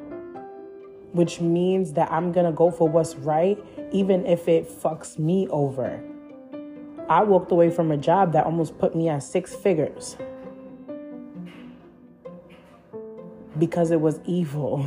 which 1.17 1.41
means 1.41 1.95
that 1.95 2.13
I'm 2.13 2.31
gonna 2.31 2.53
go 2.53 2.71
for 2.71 2.87
what's 2.87 3.17
right, 3.17 3.59
even 3.91 4.27
if 4.27 4.49
it 4.49 4.69
fucks 4.69 5.19
me 5.19 5.49
over. 5.49 6.03
I 7.09 7.23
walked 7.23 7.53
away 7.53 7.71
from 7.71 7.91
a 7.93 7.97
job 7.97 8.33
that 8.33 8.45
almost 8.45 8.79
put 8.79 8.97
me 8.97 9.09
at 9.09 9.23
six 9.23 9.55
figures 9.55 10.17
because 13.59 13.91
it 13.91 14.01
was 14.01 14.21
evil. 14.27 14.87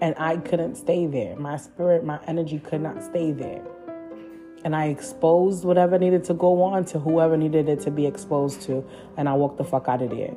And 0.00 0.14
I 0.18 0.36
couldn't 0.36 0.74
stay 0.74 1.06
there. 1.06 1.34
My 1.36 1.56
spirit, 1.56 2.04
my 2.04 2.20
energy 2.26 2.58
could 2.58 2.82
not 2.82 3.02
stay 3.02 3.32
there. 3.32 3.64
And 4.64 4.76
I 4.76 4.86
exposed 4.86 5.64
whatever 5.64 5.98
needed 5.98 6.24
to 6.24 6.34
go 6.34 6.62
on 6.62 6.84
to 6.86 6.98
whoever 6.98 7.36
needed 7.36 7.68
it 7.68 7.80
to 7.80 7.90
be 7.90 8.06
exposed 8.06 8.62
to. 8.62 8.84
And 9.16 9.28
I 9.28 9.32
walked 9.32 9.56
the 9.56 9.64
fuck 9.64 9.88
out 9.88 10.02
of 10.02 10.10
there 10.10 10.34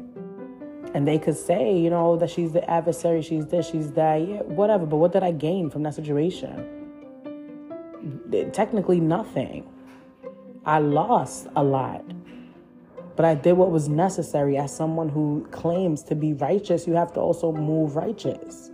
and 0.93 1.07
they 1.07 1.19
could 1.19 1.37
say, 1.37 1.77
you 1.77 1.89
know, 1.89 2.15
that 2.17 2.29
she's 2.29 2.53
the 2.53 2.69
adversary, 2.69 3.21
she's 3.21 3.45
this, 3.47 3.69
she's 3.69 3.91
that, 3.91 4.15
yeah, 4.17 4.41
whatever. 4.43 4.85
But 4.85 4.97
what 4.97 5.11
did 5.11 5.21
I 5.21 5.31
gain 5.31 5.69
from 5.69 5.83
that 5.83 5.93
situation? 5.93 6.76
Technically, 8.53 8.99
nothing. 8.99 9.67
I 10.65 10.79
lost 10.79 11.47
a 11.55 11.63
lot. 11.63 12.03
But 13.15 13.25
I 13.25 13.35
did 13.35 13.53
what 13.53 13.71
was 13.71 13.89
necessary. 13.89 14.57
As 14.57 14.75
someone 14.75 15.09
who 15.09 15.47
claims 15.51 16.03
to 16.03 16.15
be 16.15 16.33
righteous, 16.33 16.85
you 16.85 16.93
have 16.93 17.13
to 17.13 17.19
also 17.19 17.51
move 17.51 17.95
righteous. 17.95 18.71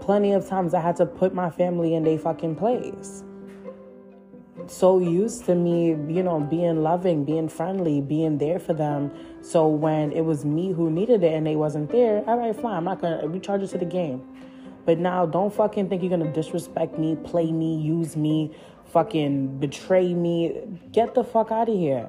Plenty 0.00 0.32
of 0.32 0.48
times 0.48 0.72
I 0.72 0.80
had 0.80 0.96
to 0.96 1.06
put 1.06 1.34
my 1.34 1.50
family 1.50 1.94
in 1.94 2.04
their 2.04 2.18
fucking 2.18 2.56
place. 2.56 3.24
So 4.68 4.98
used 4.98 5.46
to 5.46 5.54
me, 5.54 5.88
you 6.14 6.22
know, 6.22 6.40
being 6.40 6.82
loving, 6.82 7.24
being 7.24 7.48
friendly, 7.48 8.02
being 8.02 8.36
there 8.36 8.58
for 8.58 8.74
them. 8.74 9.10
So 9.40 9.66
when 9.66 10.12
it 10.12 10.20
was 10.20 10.44
me 10.44 10.72
who 10.72 10.90
needed 10.90 11.24
it 11.24 11.32
and 11.32 11.46
they 11.46 11.56
wasn't 11.56 11.90
there, 11.90 12.22
all 12.28 12.38
right, 12.38 12.54
fine. 12.54 12.76
I'm 12.76 12.84
not 12.84 13.00
gonna 13.00 13.26
recharge 13.26 13.62
it 13.62 13.68
to 13.68 13.78
the 13.78 13.86
game. 13.86 14.22
But 14.84 14.98
now 14.98 15.24
don't 15.24 15.52
fucking 15.52 15.88
think 15.88 16.02
you're 16.02 16.10
gonna 16.10 16.32
disrespect 16.32 16.98
me, 16.98 17.16
play 17.16 17.50
me, 17.50 17.80
use 17.80 18.14
me, 18.14 18.54
fucking 18.92 19.58
betray 19.58 20.12
me. 20.12 20.60
Get 20.92 21.14
the 21.14 21.24
fuck 21.24 21.50
out 21.50 21.70
of 21.70 21.74
here. 21.74 22.06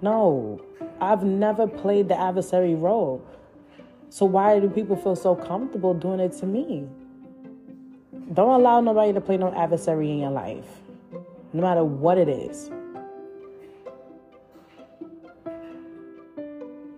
No, 0.00 0.60
I've 1.00 1.24
never 1.24 1.66
played 1.66 2.08
the 2.08 2.18
adversary 2.18 2.74
role. 2.74 3.22
So 4.08 4.24
why 4.24 4.60
do 4.60 4.68
people 4.68 4.96
feel 4.96 5.16
so 5.16 5.34
comfortable 5.34 5.92
doing 5.94 6.20
it 6.20 6.32
to 6.38 6.46
me? 6.46 6.88
Don't 8.32 8.60
allow 8.60 8.80
nobody 8.80 9.12
to 9.12 9.20
play 9.20 9.36
no 9.36 9.52
adversary 9.54 10.10
in 10.10 10.20
your 10.20 10.30
life, 10.30 10.80
no 11.52 11.62
matter 11.62 11.84
what 11.84 12.18
it 12.18 12.28
is. 12.28 12.70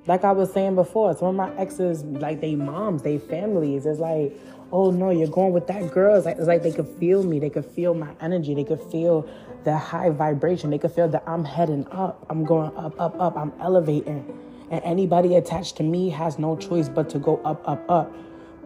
Like 0.07 0.23
I 0.23 0.33
was 0.33 0.53
saying 0.53 0.75
before, 0.75 1.17
some 1.17 1.29
of 1.29 1.35
my 1.35 1.55
exes, 1.57 2.05
like 2.05 2.41
they 2.41 2.55
moms, 2.55 3.03
they 3.03 3.19
families, 3.19 3.87
it's 3.87 4.01
like, 4.01 4.39
oh 4.71 4.91
no, 4.91 5.11
you're 5.11 5.29
going 5.29 5.53
with 5.53 5.67
that 5.69 5.91
girl. 5.93 6.17
It's 6.17 6.27
like, 6.27 6.37
it's 6.37 6.47
like 6.47 6.63
they 6.63 6.73
could 6.73 6.89
feel 6.99 7.23
me. 7.23 7.39
They 7.39 7.49
could 7.49 7.65
feel 7.65 7.95
my 7.95 8.11
energy. 8.21 8.55
They 8.55 8.65
could 8.65 8.83
feel 8.91 9.27
the 9.65 9.79
high 9.79 10.11
vibration. 10.11 10.71
They 10.71 10.79
could 10.79 10.93
feel 10.93 11.09
that 11.09 11.23
I'm 11.27 11.45
heading 11.45 11.87
up. 11.91 12.27
I'm 12.29 12.45
going 12.45 12.77
up, 12.77 13.01
up, 13.01 13.19
up. 13.19 13.37
I'm 13.37 13.53
elevating. 13.61 14.39
And 14.71 14.83
anybody 14.85 15.37
attached 15.37 15.77
to 15.77 15.83
me 15.83 16.11
has 16.11 16.39
no 16.39 16.57
choice 16.57 16.89
but 16.89 17.09
to 17.11 17.19
go 17.19 17.41
up, 17.45 17.67
up, 17.67 17.83
up. 17.89 18.15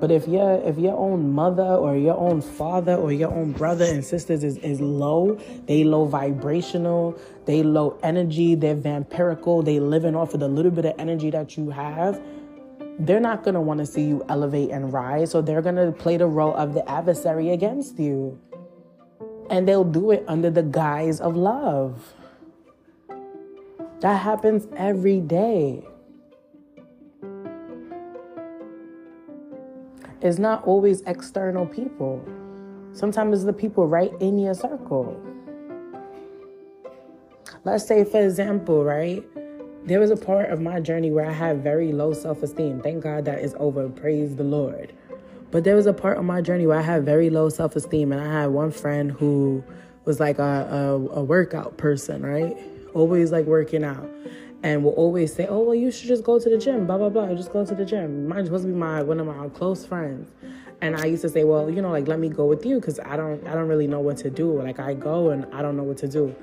But 0.00 0.12
if 0.12 0.28
your 0.28 0.60
if 0.64 0.78
your 0.78 0.96
own 0.96 1.32
mother 1.32 1.62
or 1.62 1.96
your 1.96 2.16
own 2.16 2.40
father 2.40 2.94
or 2.94 3.12
your 3.12 3.32
own 3.32 3.52
brother 3.52 3.84
and 3.84 4.04
sisters 4.04 4.44
is, 4.44 4.56
is 4.58 4.80
low, 4.80 5.38
they 5.66 5.82
low 5.82 6.04
vibrational, 6.04 7.18
they 7.46 7.62
low 7.64 7.98
energy, 8.02 8.54
they're 8.54 8.76
vampirical, 8.76 9.64
they 9.64 9.80
living 9.80 10.14
off 10.14 10.34
of 10.34 10.40
the 10.40 10.48
little 10.48 10.70
bit 10.70 10.84
of 10.84 10.94
energy 10.98 11.30
that 11.30 11.56
you 11.56 11.70
have, 11.70 12.22
they're 13.00 13.20
not 13.20 13.44
want 13.60 13.78
to 13.78 13.86
see 13.86 14.02
you 14.02 14.24
elevate 14.28 14.70
and 14.70 14.92
rise. 14.92 15.30
So 15.30 15.40
they're 15.40 15.62
to 15.76 15.92
play 15.92 16.16
the 16.16 16.26
role 16.26 16.54
of 16.54 16.74
the 16.74 16.88
adversary 16.88 17.50
against 17.50 17.98
you. 17.98 18.38
And 19.50 19.66
they'll 19.66 19.84
do 19.84 20.10
it 20.10 20.24
under 20.28 20.50
the 20.50 20.62
guise 20.62 21.20
of 21.20 21.34
love. 21.34 22.12
That 24.00 24.22
happens 24.22 24.68
every 24.76 25.20
day. 25.20 25.82
It's 30.20 30.38
not 30.38 30.64
always 30.64 31.02
external 31.02 31.64
people. 31.64 32.24
Sometimes 32.92 33.38
it's 33.38 33.44
the 33.44 33.52
people 33.52 33.86
right 33.86 34.12
in 34.20 34.38
your 34.38 34.54
circle. 34.54 35.20
Let's 37.64 37.86
say, 37.86 38.04
for 38.04 38.20
example, 38.20 38.82
right? 38.82 39.24
There 39.84 40.00
was 40.00 40.10
a 40.10 40.16
part 40.16 40.50
of 40.50 40.60
my 40.60 40.80
journey 40.80 41.12
where 41.12 41.24
I 41.24 41.32
had 41.32 41.62
very 41.62 41.92
low 41.92 42.12
self 42.12 42.42
esteem. 42.42 42.80
Thank 42.80 43.04
God 43.04 43.24
that 43.26 43.38
is 43.40 43.54
over. 43.58 43.88
Praise 43.88 44.34
the 44.34 44.44
Lord. 44.44 44.92
But 45.50 45.64
there 45.64 45.76
was 45.76 45.86
a 45.86 45.94
part 45.94 46.18
of 46.18 46.24
my 46.24 46.42
journey 46.42 46.66
where 46.66 46.78
I 46.78 46.82
had 46.82 47.04
very 47.04 47.30
low 47.30 47.48
self 47.48 47.76
esteem, 47.76 48.10
and 48.10 48.20
I 48.20 48.40
had 48.42 48.46
one 48.46 48.72
friend 48.72 49.12
who 49.12 49.62
was 50.04 50.18
like 50.18 50.38
a, 50.38 50.42
a, 50.42 51.18
a 51.20 51.22
workout 51.22 51.76
person, 51.76 52.22
right? 52.22 52.56
Always 52.92 53.30
like 53.30 53.46
working 53.46 53.84
out 53.84 54.08
and 54.62 54.82
will 54.82 54.92
always 54.92 55.32
say, 55.32 55.46
"Oh, 55.46 55.60
well, 55.60 55.74
you 55.74 55.90
should 55.90 56.08
just 56.08 56.24
go 56.24 56.38
to 56.38 56.48
the 56.50 56.58
gym." 56.58 56.86
Blah 56.86 56.98
blah 56.98 57.08
blah. 57.08 57.34
Just 57.34 57.52
go 57.52 57.64
to 57.64 57.74
the 57.74 57.84
gym. 57.84 58.28
Mine's 58.28 58.46
supposed 58.46 58.64
to 58.64 58.68
be 58.68 58.74
my 58.74 59.02
one 59.02 59.20
of 59.20 59.26
my 59.26 59.48
close 59.50 59.86
friends, 59.86 60.30
and 60.80 60.96
I 60.96 61.06
used 61.06 61.22
to 61.22 61.28
say, 61.28 61.44
"Well, 61.44 61.70
you 61.70 61.82
know, 61.82 61.90
like 61.90 62.08
let 62.08 62.18
me 62.18 62.28
go 62.28 62.46
with 62.46 62.64
you 62.66 62.80
because 62.80 62.98
I 63.00 63.16
don't 63.16 63.46
I 63.46 63.54
don't 63.54 63.68
really 63.68 63.86
know 63.86 64.00
what 64.00 64.16
to 64.18 64.30
do. 64.30 64.60
Like 64.60 64.80
I 64.80 64.94
go 64.94 65.30
and 65.30 65.46
I 65.54 65.62
don't 65.62 65.76
know 65.76 65.84
what 65.84 65.98
to 65.98 66.08
do." 66.08 66.34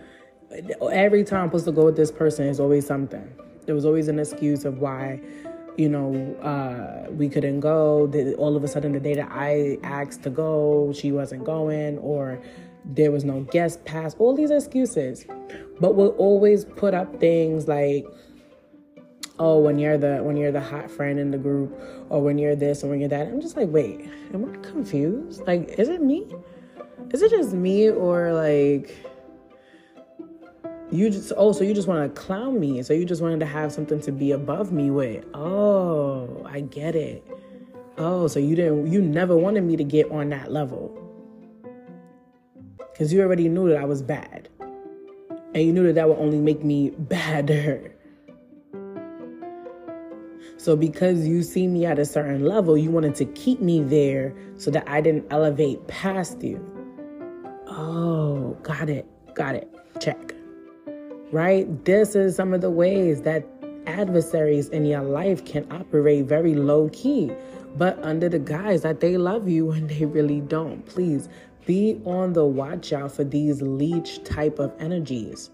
every 0.92 1.24
time 1.24 1.44
I'm 1.44 1.48
supposed 1.50 1.66
to 1.66 1.72
go 1.72 1.86
with 1.86 1.96
this 1.96 2.12
person 2.12 2.48
is 2.48 2.60
always 2.60 2.86
something. 2.86 3.28
There 3.66 3.76
was 3.76 3.86
always 3.86 4.08
an 4.08 4.20
excuse 4.20 4.66
of 4.66 4.80
why, 4.80 5.20
you 5.78 5.90
know, 5.90 6.36
uh, 6.42 7.10
we 7.12 7.30
couldn't 7.30 7.60
go. 7.60 8.12
All 8.38 8.56
of 8.56 8.64
a 8.64 8.68
sudden, 8.68 8.94
the 8.94 9.00
day 9.00 9.16
that 9.16 9.30
I 9.32 9.78
asked 9.84 10.24
to 10.24 10.30
go, 10.30 10.94
she 10.94 11.12
wasn't 11.12 11.44
going, 11.44 11.98
or 11.98 12.40
there 12.94 13.12
was 13.12 13.24
no 13.24 13.42
guest 13.42 13.84
pass. 13.86 14.16
All 14.20 14.36
these 14.36 14.52
excuses, 14.52 15.26
but 15.80 15.96
we'll 15.96 16.16
always 16.18 16.66
put 16.66 16.94
up 16.94 17.20
things 17.20 17.68
like, 17.68 18.06
"Oh, 19.40 19.60
when 19.60 19.80
you're 19.80 19.98
the 19.98 20.18
when 20.18 20.38
you're 20.38 20.52
the 20.52 20.62
hot 20.62 20.92
friend 20.92 21.20
in 21.20 21.32
the 21.32 21.38
group, 21.38 21.78
or 22.10 22.22
when 22.22 22.38
you're 22.38 22.56
this 22.56 22.84
or 22.84 22.90
when 22.90 23.00
you're 23.00 23.10
that." 23.10 23.28
I'm 23.28 23.42
just 23.42 23.58
like, 23.58 23.70
wait, 23.70 24.10
am 24.34 24.46
I 24.46 24.58
confused? 24.58 25.46
Like, 25.48 25.80
is 25.80 25.90
it 25.90 26.02
me? 26.02 26.28
Is 27.12 27.22
it 27.22 27.32
just 27.32 27.54
me, 27.54 27.90
or 27.90 28.34
like? 28.34 28.96
You 30.92 31.10
just 31.10 31.34
oh, 31.36 31.52
so 31.52 31.64
you 31.64 31.74
just 31.74 31.88
want 31.88 32.14
to 32.14 32.22
clown 32.22 32.60
me. 32.60 32.84
So 32.84 32.94
you 32.94 33.06
just 33.06 33.22
wanted 33.22 33.40
to 33.40 33.46
have 33.48 33.72
something 33.72 34.00
to 34.02 34.12
be 34.12 34.32
above 34.32 34.72
me 34.72 34.92
with. 34.92 35.26
Oh, 35.34 36.46
I 36.46 36.62
get 36.62 36.96
it. 36.96 37.26
Oh, 37.98 38.28
so 38.28 38.40
you 38.40 38.56
didn't 38.56 38.92
you 38.92 39.02
never 39.02 39.36
wanted 39.36 39.64
me 39.64 39.76
to 39.78 39.84
get 39.84 40.12
on 40.12 40.30
that 40.30 40.52
level. 40.52 41.05
Cuz 42.98 43.14
you 43.14 43.22
already 43.22 43.50
knew 43.50 43.70
that 43.70 43.78
I 43.78 43.86
was 43.86 44.02
bad. 44.02 44.50
And 45.54 45.64
you 45.64 45.74
knew 45.74 45.84
that 45.88 45.96
that 45.96 46.08
would 46.08 46.18
only 46.18 46.40
make 46.40 46.64
me 46.64 46.90
badder. 46.98 47.92
So 50.58 50.76
because 50.76 51.28
you 51.28 51.44
see 51.44 51.68
me 51.68 51.86
at 51.86 52.00
a 52.00 52.06
certain 52.06 52.46
level, 52.46 52.78
you 52.78 52.90
wanted 52.90 53.16
to 53.16 53.26
keep 53.26 53.62
me 53.62 53.82
there 53.82 54.34
so 54.58 54.72
that 54.72 54.88
I 54.88 55.02
didn't 55.02 55.26
elevate 55.30 55.86
past 55.88 56.42
you. 56.42 56.60
Oh, 57.68 58.58
got 58.64 58.90
it. 58.90 59.06
Got 59.36 59.56
it. 59.56 59.70
Check 60.00 60.36
right? 61.32 61.84
This 61.86 62.16
is 62.16 62.36
some 62.36 62.54
of 62.54 62.62
the 62.62 62.70
ways 62.70 63.22
that 63.24 63.46
adversaries 63.88 64.70
in 64.70 64.86
your 64.86 65.02
life 65.02 65.44
can 65.46 65.70
operate 65.72 66.26
very 66.26 66.56
low 66.56 66.90
key, 66.94 67.32
but 67.78 68.02
under 68.04 68.30
the 68.30 68.40
guise 68.40 68.84
that 68.84 69.00
they 69.02 69.18
love 69.18 69.48
you 69.48 69.66
when 69.72 69.88
they 69.88 70.06
really 70.06 70.42
don't. 70.42 70.86
Please 70.86 71.28
be 71.66 72.02
on 72.06 72.34
the 72.34 72.46
watch 72.46 72.94
out 72.94 73.12
for 73.12 73.24
these 73.24 73.62
leech 73.62 74.24
type 74.24 74.60
of 74.60 74.74
energies. 74.80 75.50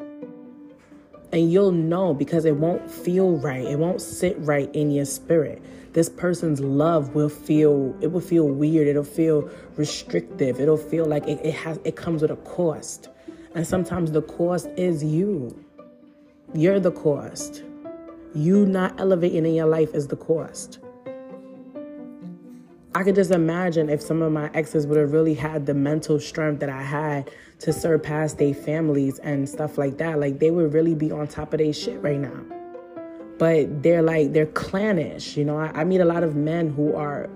And 1.31 1.51
you'll 1.51 1.71
know 1.71 2.13
because 2.13 2.43
it 2.43 2.57
won't 2.57 2.91
feel 2.91 3.37
right. 3.37 3.65
It 3.65 3.79
won't 3.79 4.01
sit 4.01 4.35
right 4.39 4.73
in 4.75 4.91
your 4.91 5.05
spirit. 5.05 5.61
This 5.93 6.09
person's 6.09 6.59
love 6.59 7.15
will 7.15 7.29
feel 7.29 7.95
it 8.01 8.11
will 8.11 8.21
feel 8.21 8.47
weird. 8.47 8.87
It'll 8.87 9.03
feel 9.03 9.49
restrictive. 9.77 10.59
It'll 10.59 10.77
feel 10.77 11.05
like 11.05 11.27
it, 11.27 11.39
it 11.45 11.53
has 11.53 11.79
it 11.85 11.95
comes 11.95 12.21
with 12.21 12.31
a 12.31 12.35
cost. 12.37 13.07
And 13.55 13.65
sometimes 13.65 14.11
the 14.11 14.21
cost 14.21 14.67
is 14.77 15.03
you. 15.03 15.63
You're 16.53 16.79
the 16.79 16.91
cost. 16.91 17.63
You 18.33 18.65
not 18.65 18.99
elevating 18.99 19.45
in 19.45 19.53
your 19.53 19.67
life 19.67 19.93
is 19.93 20.07
the 20.07 20.17
cost. 20.17 20.79
I 22.93 23.03
could 23.03 23.15
just 23.15 23.31
imagine 23.31 23.89
if 23.89 24.01
some 24.01 24.21
of 24.21 24.33
my 24.33 24.49
exes 24.53 24.85
would 24.85 24.97
have 24.97 25.13
really 25.13 25.33
had 25.33 25.65
the 25.65 25.73
mental 25.73 26.19
strength 26.19 26.59
that 26.59 26.69
I 26.69 26.81
had 26.81 27.31
to 27.59 27.71
surpass 27.71 28.33
their 28.33 28.53
families 28.53 29.17
and 29.19 29.47
stuff 29.47 29.77
like 29.77 29.97
that. 29.99 30.19
Like 30.19 30.39
they 30.39 30.51
would 30.51 30.73
really 30.73 30.93
be 30.93 31.09
on 31.09 31.27
top 31.27 31.53
of 31.53 31.59
their 31.59 31.71
shit 31.71 32.01
right 32.01 32.19
now. 32.19 32.43
But 33.37 33.81
they're 33.81 34.01
like, 34.01 34.33
they're 34.33 34.45
clannish. 34.45 35.37
You 35.37 35.45
know, 35.45 35.57
I, 35.57 35.71
I 35.73 35.83
meet 35.85 36.01
a 36.01 36.05
lot 36.05 36.23
of 36.23 36.35
men 36.35 36.69
who 36.69 36.93
are 36.93 37.29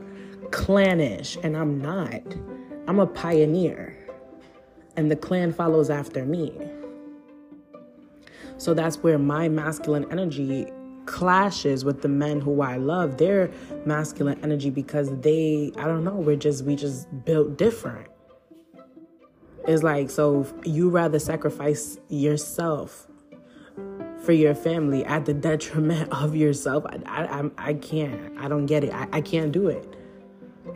clannish, 0.52 1.38
and 1.42 1.56
I'm 1.56 1.82
not. 1.82 2.22
I'm 2.88 3.00
a 3.00 3.08
pioneer. 3.08 3.98
And 4.98 5.10
the 5.10 5.16
clan 5.16 5.54
follows 5.54 5.90
after 5.90 6.26
me. 6.26 6.54
So 8.58 8.74
that's 8.74 8.98
where 8.98 9.18
my 9.18 9.50
masculine 9.50 10.06
energy 10.12 10.68
clashes 11.06 11.86
with 11.86 12.02
the 12.02 12.08
men 12.08 12.42
who 12.42 12.62
I 12.62 12.78
love, 12.78 13.18
their 13.18 13.52
masculine 13.86 14.40
energy 14.44 14.70
because 14.70 15.10
they, 15.20 15.72
I 15.78 15.86
don't 15.86 16.04
know, 16.04 16.16
we're 16.16 16.36
just, 16.36 16.64
we 16.66 16.76
just 16.76 17.08
built 17.26 17.58
different. 17.58 18.08
It's 19.68 19.84
like, 19.84 20.10
so 20.10 20.46
you 20.64 20.90
rather 20.90 21.20
sacrifice 21.20 21.98
yourself 22.10 23.08
for 24.22 24.32
your 24.32 24.56
family 24.56 25.04
at 25.06 25.26
the 25.26 25.34
detriment 25.50 26.12
of 26.12 26.36
yourself. 26.36 26.86
I, 26.86 27.26
I, 27.26 27.50
I 27.58 27.74
can't. 27.74 28.38
I 28.40 28.48
don't 28.48 28.66
get 28.66 28.84
it. 28.84 28.94
I, 28.94 29.08
I 29.12 29.22
can't 29.22 29.52
do 29.52 29.68
it. 29.68 29.88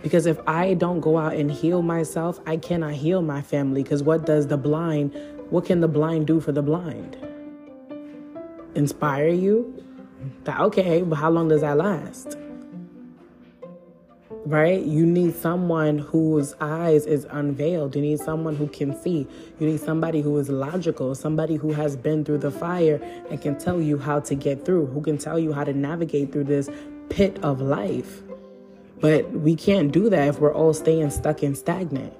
Because 0.02 0.26
if 0.26 0.40
I 0.48 0.76
don't 0.76 1.02
go 1.02 1.18
out 1.18 1.34
and 1.34 1.52
heal 1.52 1.82
myself, 1.82 2.40
I 2.46 2.58
cannot 2.58 2.94
heal 2.94 3.22
my 3.22 3.42
family. 3.42 3.84
Because 3.84 4.04
what 4.04 4.26
does 4.26 4.48
the 4.48 4.58
blind, 4.58 5.14
what 5.50 5.66
can 5.66 5.82
the 5.82 5.88
blind 5.88 6.28
do 6.28 6.40
for 6.40 6.52
the 6.52 6.62
blind? 6.62 7.18
inspire 8.76 9.30
you, 9.30 9.84
okay, 10.48 11.02
but 11.02 11.16
how 11.16 11.30
long 11.30 11.48
does 11.48 11.62
that 11.62 11.78
last? 11.78 12.38
right? 14.46 14.84
You 14.84 15.06
need 15.06 15.36
someone 15.36 16.00
whose 16.00 16.56
eyes 16.60 17.06
is 17.06 17.26
unveiled. 17.30 17.96
You 17.96 18.02
need 18.02 18.20
someone 18.20 18.56
who 18.56 18.68
can 18.68 19.00
see. 19.00 19.28
You 19.60 19.68
need 19.68 19.80
somebody 19.80 20.22
who 20.22 20.38
is 20.38 20.50
logical, 20.50 21.14
somebody 21.14 21.56
who 21.56 21.72
has 21.74 21.96
been 21.96 22.26
through 22.26 22.40
the 22.40 22.52
fire 22.52 23.00
and 23.30 23.40
can 23.40 23.58
tell 23.58 23.80
you 23.80 24.00
how 24.00 24.20
to 24.22 24.36
get 24.36 24.66
through, 24.66 24.88
who 24.88 25.02
can 25.02 25.18
tell 25.18 25.38
you 25.38 25.54
how 25.54 25.64
to 25.64 25.74
navigate 25.74 26.32
through 26.32 26.46
this 26.46 26.70
pit 27.10 27.38
of 27.44 27.62
life. 27.62 28.22
But 29.00 29.32
we 29.32 29.56
can't 29.56 29.92
do 29.92 30.10
that 30.10 30.28
if 30.28 30.40
we're 30.40 30.54
all 30.54 30.74
staying 30.74 31.12
stuck 31.12 31.44
and 31.44 31.58
stagnant. 31.58 32.14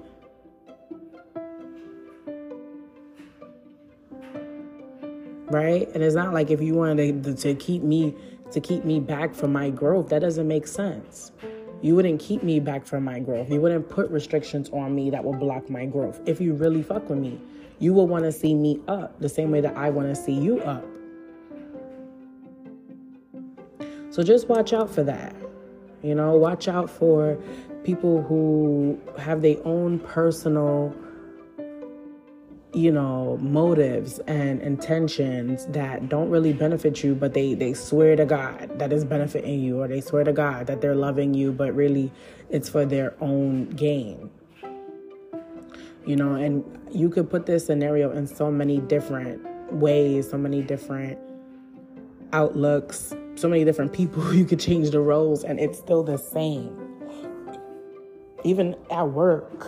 Right? 5.50 5.88
And 5.94 6.02
it's 6.02 6.14
not 6.14 6.32
like 6.32 6.50
if 6.50 6.60
you 6.60 6.74
wanted 6.74 7.24
to, 7.24 7.34
to 7.34 7.54
keep 7.54 7.82
me 7.82 8.14
to 8.52 8.60
keep 8.60 8.84
me 8.84 8.98
back 8.98 9.34
from 9.34 9.52
my 9.52 9.70
growth, 9.70 10.08
that 10.08 10.20
doesn't 10.20 10.48
make 10.48 10.66
sense. 10.66 11.32
You 11.82 11.94
wouldn't 11.94 12.20
keep 12.20 12.42
me 12.42 12.60
back 12.60 12.84
from 12.84 13.04
my 13.04 13.20
growth. 13.20 13.50
You 13.50 13.60
wouldn't 13.60 13.88
put 13.88 14.10
restrictions 14.10 14.68
on 14.70 14.94
me 14.94 15.08
that 15.10 15.24
will 15.24 15.34
block 15.34 15.70
my 15.70 15.86
growth. 15.86 16.20
If 16.26 16.40
you 16.40 16.54
really 16.54 16.82
fuck 16.82 17.08
with 17.08 17.18
me, 17.18 17.40
you 17.78 17.94
will 17.94 18.06
want 18.06 18.24
to 18.24 18.32
see 18.32 18.54
me 18.54 18.80
up 18.88 19.18
the 19.20 19.28
same 19.28 19.50
way 19.50 19.60
that 19.60 19.76
I 19.76 19.88
want 19.88 20.08
to 20.08 20.14
see 20.14 20.34
you 20.34 20.60
up. 20.60 20.84
So 24.10 24.22
just 24.22 24.48
watch 24.48 24.72
out 24.72 24.90
for 24.90 25.02
that. 25.04 25.34
You 26.02 26.14
know, 26.14 26.34
watch 26.34 26.68
out 26.68 26.90
for 26.90 27.38
people 27.84 28.22
who 28.22 29.00
have 29.18 29.40
their 29.40 29.56
own 29.64 30.00
personal 30.00 30.94
you 32.72 32.92
know 32.92 33.36
motives 33.40 34.20
and 34.20 34.62
intentions 34.62 35.66
that 35.66 36.08
don't 36.08 36.30
really 36.30 36.52
benefit 36.52 37.02
you 37.02 37.14
but 37.16 37.34
they 37.34 37.52
they 37.52 37.74
swear 37.74 38.14
to 38.14 38.24
god 38.24 38.70
that 38.78 38.92
is 38.92 39.04
benefiting 39.04 39.60
you 39.60 39.80
or 39.80 39.88
they 39.88 40.00
swear 40.00 40.22
to 40.22 40.32
god 40.32 40.68
that 40.68 40.80
they're 40.80 40.94
loving 40.94 41.34
you 41.34 41.50
but 41.50 41.74
really 41.74 42.12
it's 42.48 42.68
for 42.68 42.84
their 42.84 43.14
own 43.20 43.66
gain. 43.70 44.28
You 46.06 46.16
know 46.16 46.34
and 46.34 46.64
you 46.90 47.08
could 47.08 47.28
put 47.28 47.46
this 47.46 47.66
scenario 47.66 48.10
in 48.12 48.26
so 48.26 48.50
many 48.50 48.78
different 48.78 49.42
ways 49.72 50.30
so 50.30 50.38
many 50.38 50.62
different 50.62 51.18
outlooks 52.32 53.14
so 53.34 53.48
many 53.48 53.64
different 53.64 53.92
people. 53.92 54.22
You 54.34 54.44
could 54.44 54.60
change 54.60 54.90
the 54.90 55.00
roles 55.00 55.44
and 55.44 55.58
it's 55.58 55.78
still 55.78 56.02
the 56.02 56.18
same. 56.18 56.76
Even 58.44 58.76
at 58.90 59.08
work 59.08 59.66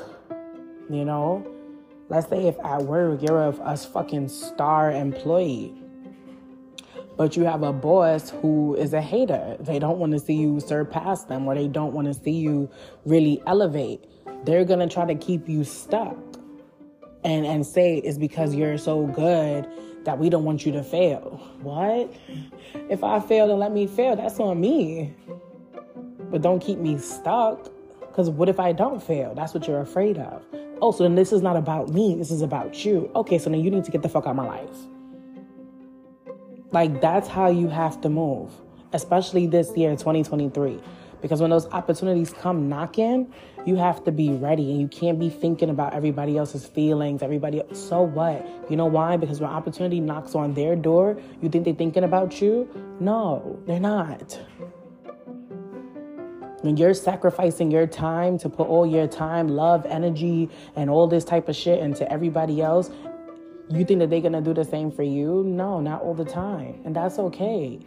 you 0.90 1.04
know 1.04 1.46
Let's 2.12 2.28
say 2.28 2.46
if 2.46 2.60
at 2.62 2.82
work 2.82 3.22
you're 3.22 3.42
a, 3.42 3.56
a 3.62 3.74
fucking 3.74 4.28
star 4.28 4.90
employee, 4.92 5.72
but 7.16 7.38
you 7.38 7.44
have 7.44 7.62
a 7.62 7.72
boss 7.72 8.28
who 8.28 8.74
is 8.74 8.92
a 8.92 9.00
hater. 9.00 9.56
They 9.58 9.78
don't 9.78 9.96
want 9.96 10.12
to 10.12 10.18
see 10.18 10.34
you 10.34 10.60
surpass 10.60 11.24
them 11.24 11.48
or 11.48 11.54
they 11.54 11.68
don't 11.68 11.94
want 11.94 12.08
to 12.08 12.14
see 12.22 12.32
you 12.32 12.68
really 13.06 13.42
elevate. 13.46 14.04
They're 14.44 14.66
going 14.66 14.86
to 14.86 14.94
try 14.94 15.06
to 15.06 15.14
keep 15.14 15.48
you 15.48 15.64
stuck 15.64 16.18
and 17.24 17.46
and 17.46 17.66
say 17.66 17.96
it's 17.96 18.18
because 18.18 18.54
you're 18.54 18.76
so 18.76 19.06
good 19.06 19.66
that 20.04 20.18
we 20.18 20.28
don't 20.28 20.44
want 20.44 20.66
you 20.66 20.72
to 20.72 20.82
fail. 20.82 21.40
What? 21.62 22.12
If 22.90 23.02
I 23.02 23.20
fail, 23.20 23.48
then 23.48 23.58
let 23.58 23.72
me 23.72 23.86
fail. 23.86 24.16
That's 24.16 24.38
on 24.38 24.60
me. 24.60 25.14
But 26.30 26.42
don't 26.42 26.60
keep 26.60 26.78
me 26.78 26.98
stuck. 26.98 27.70
Because 28.00 28.28
what 28.28 28.50
if 28.50 28.60
I 28.60 28.72
don't 28.72 29.02
fail? 29.02 29.34
That's 29.34 29.54
what 29.54 29.66
you're 29.66 29.80
afraid 29.80 30.18
of 30.18 30.44
oh, 30.82 30.90
so 30.90 31.04
then 31.04 31.14
this 31.14 31.32
is 31.32 31.40
not 31.40 31.56
about 31.56 31.88
me, 31.88 32.14
this 32.16 32.30
is 32.30 32.42
about 32.42 32.84
you. 32.84 33.10
Okay, 33.14 33.38
so 33.38 33.48
then 33.48 33.60
you 33.60 33.70
need 33.70 33.84
to 33.84 33.90
get 33.90 34.02
the 34.02 34.08
fuck 34.08 34.26
out 34.26 34.30
of 34.30 34.36
my 34.36 34.46
life. 34.46 34.76
Like, 36.72 37.00
that's 37.00 37.28
how 37.28 37.48
you 37.48 37.68
have 37.68 38.00
to 38.00 38.08
move, 38.08 38.50
especially 38.92 39.46
this 39.46 39.70
year, 39.76 39.92
2023. 39.92 40.80
Because 41.20 41.40
when 41.40 41.50
those 41.50 41.66
opportunities 41.66 42.32
come 42.32 42.68
knocking, 42.68 43.32
you 43.64 43.76
have 43.76 44.02
to 44.04 44.10
be 44.10 44.30
ready 44.32 44.72
and 44.72 44.80
you 44.80 44.88
can't 44.88 45.20
be 45.20 45.30
thinking 45.30 45.70
about 45.70 45.94
everybody 45.94 46.36
else's 46.36 46.66
feelings, 46.66 47.22
everybody. 47.22 47.62
So 47.72 48.02
what? 48.02 48.44
You 48.68 48.76
know 48.76 48.86
why? 48.86 49.16
Because 49.16 49.40
when 49.40 49.50
opportunity 49.50 50.00
knocks 50.00 50.34
on 50.34 50.54
their 50.54 50.74
door, 50.74 51.16
you 51.40 51.48
think 51.48 51.64
they're 51.64 51.74
thinking 51.74 52.02
about 52.02 52.40
you? 52.42 52.68
No, 52.98 53.56
they're 53.66 53.78
not 53.78 54.36
when 56.62 56.76
you're 56.76 56.94
sacrificing 56.94 57.70
your 57.70 57.86
time 57.88 58.38
to 58.38 58.48
put 58.48 58.68
all 58.68 58.86
your 58.86 59.08
time, 59.08 59.48
love, 59.48 59.84
energy, 59.86 60.48
and 60.76 60.88
all 60.88 61.08
this 61.08 61.24
type 61.24 61.48
of 61.48 61.56
shit 61.56 61.80
into 61.80 62.10
everybody 62.10 62.62
else, 62.62 62.90
you 63.68 63.84
think 63.84 63.98
that 63.98 64.10
they're 64.10 64.20
gonna 64.20 64.40
do 64.40 64.54
the 64.54 64.64
same 64.64 64.90
for 64.90 65.02
you? 65.02 65.42
No, 65.44 65.80
not 65.80 66.02
all 66.02 66.14
the 66.14 66.24
time. 66.24 66.80
And 66.84 66.94
that's 66.94 67.18
okay. 67.18 67.80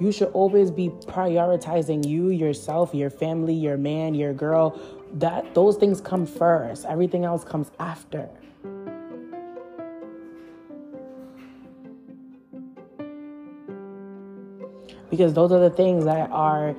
You 0.00 0.10
should 0.10 0.28
always 0.28 0.70
be 0.70 0.88
prioritizing 0.88 2.06
you, 2.06 2.30
yourself, 2.30 2.94
your 2.94 3.10
family, 3.10 3.54
your 3.54 3.76
man, 3.76 4.14
your 4.14 4.32
girl. 4.32 4.80
That 5.12 5.54
those 5.54 5.76
things 5.76 6.00
come 6.00 6.24
first. 6.24 6.86
Everything 6.86 7.24
else 7.24 7.44
comes 7.44 7.70
after. 7.78 8.28
Because 15.10 15.34
those 15.34 15.52
are 15.52 15.60
the 15.60 15.70
things 15.70 16.06
that 16.06 16.30
are 16.30 16.74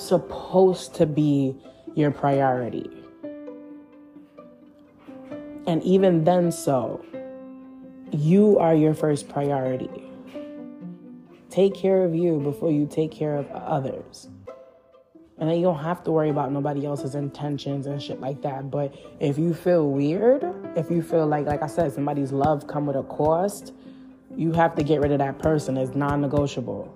supposed 0.00 0.94
to 0.96 1.06
be 1.06 1.56
your 1.94 2.10
priority. 2.10 2.90
And 5.66 5.82
even 5.82 6.24
then, 6.24 6.50
so, 6.50 7.04
you 8.12 8.58
are 8.58 8.74
your 8.74 8.94
first 8.94 9.28
priority. 9.28 10.04
Take 11.50 11.74
care 11.74 12.04
of 12.04 12.14
you 12.14 12.40
before 12.40 12.70
you 12.70 12.86
take 12.86 13.10
care 13.10 13.36
of 13.36 13.50
others. 13.50 14.28
And 15.38 15.48
then 15.48 15.56
you 15.56 15.62
don't 15.62 15.78
have 15.78 16.04
to 16.04 16.10
worry 16.10 16.28
about 16.28 16.52
nobody 16.52 16.84
else's 16.84 17.14
intentions 17.14 17.86
and 17.86 18.02
shit 18.02 18.20
like 18.20 18.42
that. 18.42 18.70
But 18.70 18.94
if 19.20 19.38
you 19.38 19.54
feel 19.54 19.88
weird, 19.88 20.44
if 20.76 20.90
you 20.90 21.02
feel 21.02 21.26
like, 21.26 21.46
like 21.46 21.62
I 21.62 21.66
said, 21.66 21.92
somebody's 21.92 22.30
love 22.30 22.66
come 22.66 22.86
with 22.86 22.96
a 22.96 23.02
cost, 23.04 23.72
you 24.36 24.52
have 24.52 24.74
to 24.76 24.82
get 24.82 25.00
rid 25.00 25.12
of 25.12 25.18
that 25.18 25.38
person. 25.38 25.76
It's 25.76 25.94
non-negotiable. 25.94 26.94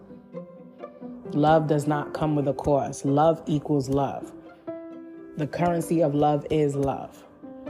Love 1.35 1.66
does 1.66 1.88
not 1.88 2.14
come 2.14 2.37
with 2.37 2.47
a 2.47 2.53
cost. 2.53 3.05
Love 3.05 3.42
equals 3.47 3.88
love. 3.88 4.33
The 5.37 5.49
currency 5.49 6.01
of 6.01 6.14
love 6.14 6.47
is 6.49 6.77
love. 6.77 7.25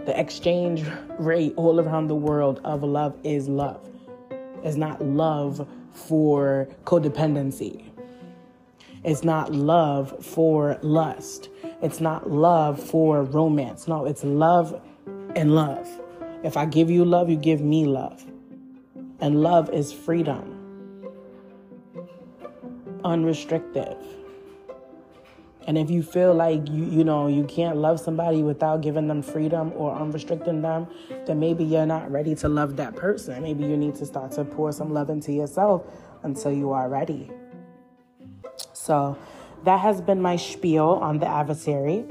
The 0.05 0.21
exchange 0.21 0.85
rate 1.19 1.55
all 1.57 1.81
around 1.81 2.09
the 2.09 2.15
world 2.15 2.61
of 2.63 2.83
love 2.83 3.17
is 3.25 3.49
love. 3.49 3.89
It's 4.63 4.77
not 4.77 5.03
love 5.03 5.67
for 5.95 6.69
codependency. 6.85 7.87
It's 9.03 9.25
not 9.25 9.51
love 9.53 10.23
for 10.23 10.79
lust. 10.83 11.49
It's 11.81 12.01
not 12.01 12.31
love 12.31 12.79
for 12.79 13.23
romance. 13.23 13.89
No, 13.89 14.05
it's 14.05 14.25
love 14.25 14.79
and 15.35 15.55
love. 15.55 15.89
If 16.43 16.59
I 16.59 16.67
give 16.67 16.91
you 16.91 17.07
love, 17.07 17.31
you 17.31 17.37
give 17.37 17.63
me 17.63 17.87
love. 17.87 18.23
And 19.21 19.41
love 19.43 19.71
is 19.71 19.91
freedom 19.91 20.54
unrestricted. 23.05 23.97
And 25.67 25.79
if 25.79 25.91
you 25.91 26.03
feel 26.03 26.35
like 26.35 26.69
you 26.69 26.85
you 26.85 27.05
know 27.05 27.27
you 27.27 27.45
can't 27.45 27.77
love 27.77 27.99
somebody 27.99 28.43
without 28.43 28.83
giving 28.83 29.09
them 29.09 29.23
freedom 29.23 29.73
or 29.75 29.95
unrestricting 29.95 30.61
them, 30.63 30.87
then 31.27 31.41
maybe 31.41 31.65
you're 31.65 31.87
not 31.87 32.11
ready 32.11 32.35
to 32.37 32.49
love 32.49 32.77
that 32.77 32.97
person. 32.97 33.43
Maybe 33.43 33.65
you 33.65 33.77
need 33.77 33.95
to 33.97 34.07
start 34.07 34.33
to 34.33 34.45
pour 34.45 34.73
some 34.73 34.93
love 34.93 35.09
into 35.09 35.33
yourself 35.33 35.87
until 36.23 36.53
you 36.53 36.73
are 36.73 36.89
ready. 36.89 37.31
So 38.73 39.17
that 39.65 39.81
has 39.81 40.01
been 40.01 40.21
my 40.21 40.37
spiel 40.37 40.99
on 41.01 41.19
the 41.19 41.27
adversary. 41.27 42.05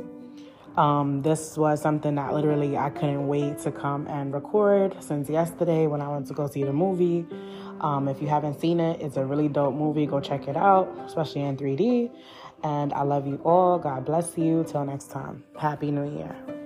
Um, 0.76 1.22
this 1.22 1.56
was 1.56 1.80
something 1.80 2.16
that 2.16 2.34
literally 2.34 2.76
I 2.76 2.90
couldn't 2.90 3.28
wait 3.28 3.60
to 3.60 3.72
come 3.72 4.08
and 4.08 4.34
record 4.34 4.96
since 5.04 5.30
yesterday 5.30 5.86
when 5.86 6.02
I 6.02 6.08
went 6.08 6.26
to 6.28 6.34
go 6.34 6.48
see 6.48 6.64
the 6.64 6.74
movie. 6.74 7.28
Um, 7.82 8.08
if 8.08 8.22
you 8.22 8.28
haven't 8.28 8.60
seen 8.60 8.80
it, 8.80 9.02
it's 9.02 9.18
a 9.18 9.26
really 9.26 9.48
dope 9.48 9.76
movie. 9.76 10.06
Go 10.06 10.20
check 10.20 10.48
it 10.48 10.56
out, 10.56 10.88
especially 11.06 11.42
in 11.42 11.58
3D. 11.58 12.12
And 12.64 12.94
I 12.94 13.02
love 13.04 13.28
you 13.28 13.42
all. 13.44 13.78
God 13.78 14.06
bless 14.06 14.38
you. 14.38 14.64
Till 14.68 14.86
next 14.86 15.12
time. 15.12 15.44
Happy 15.60 15.92
New 15.92 16.18
Year. 16.18 16.63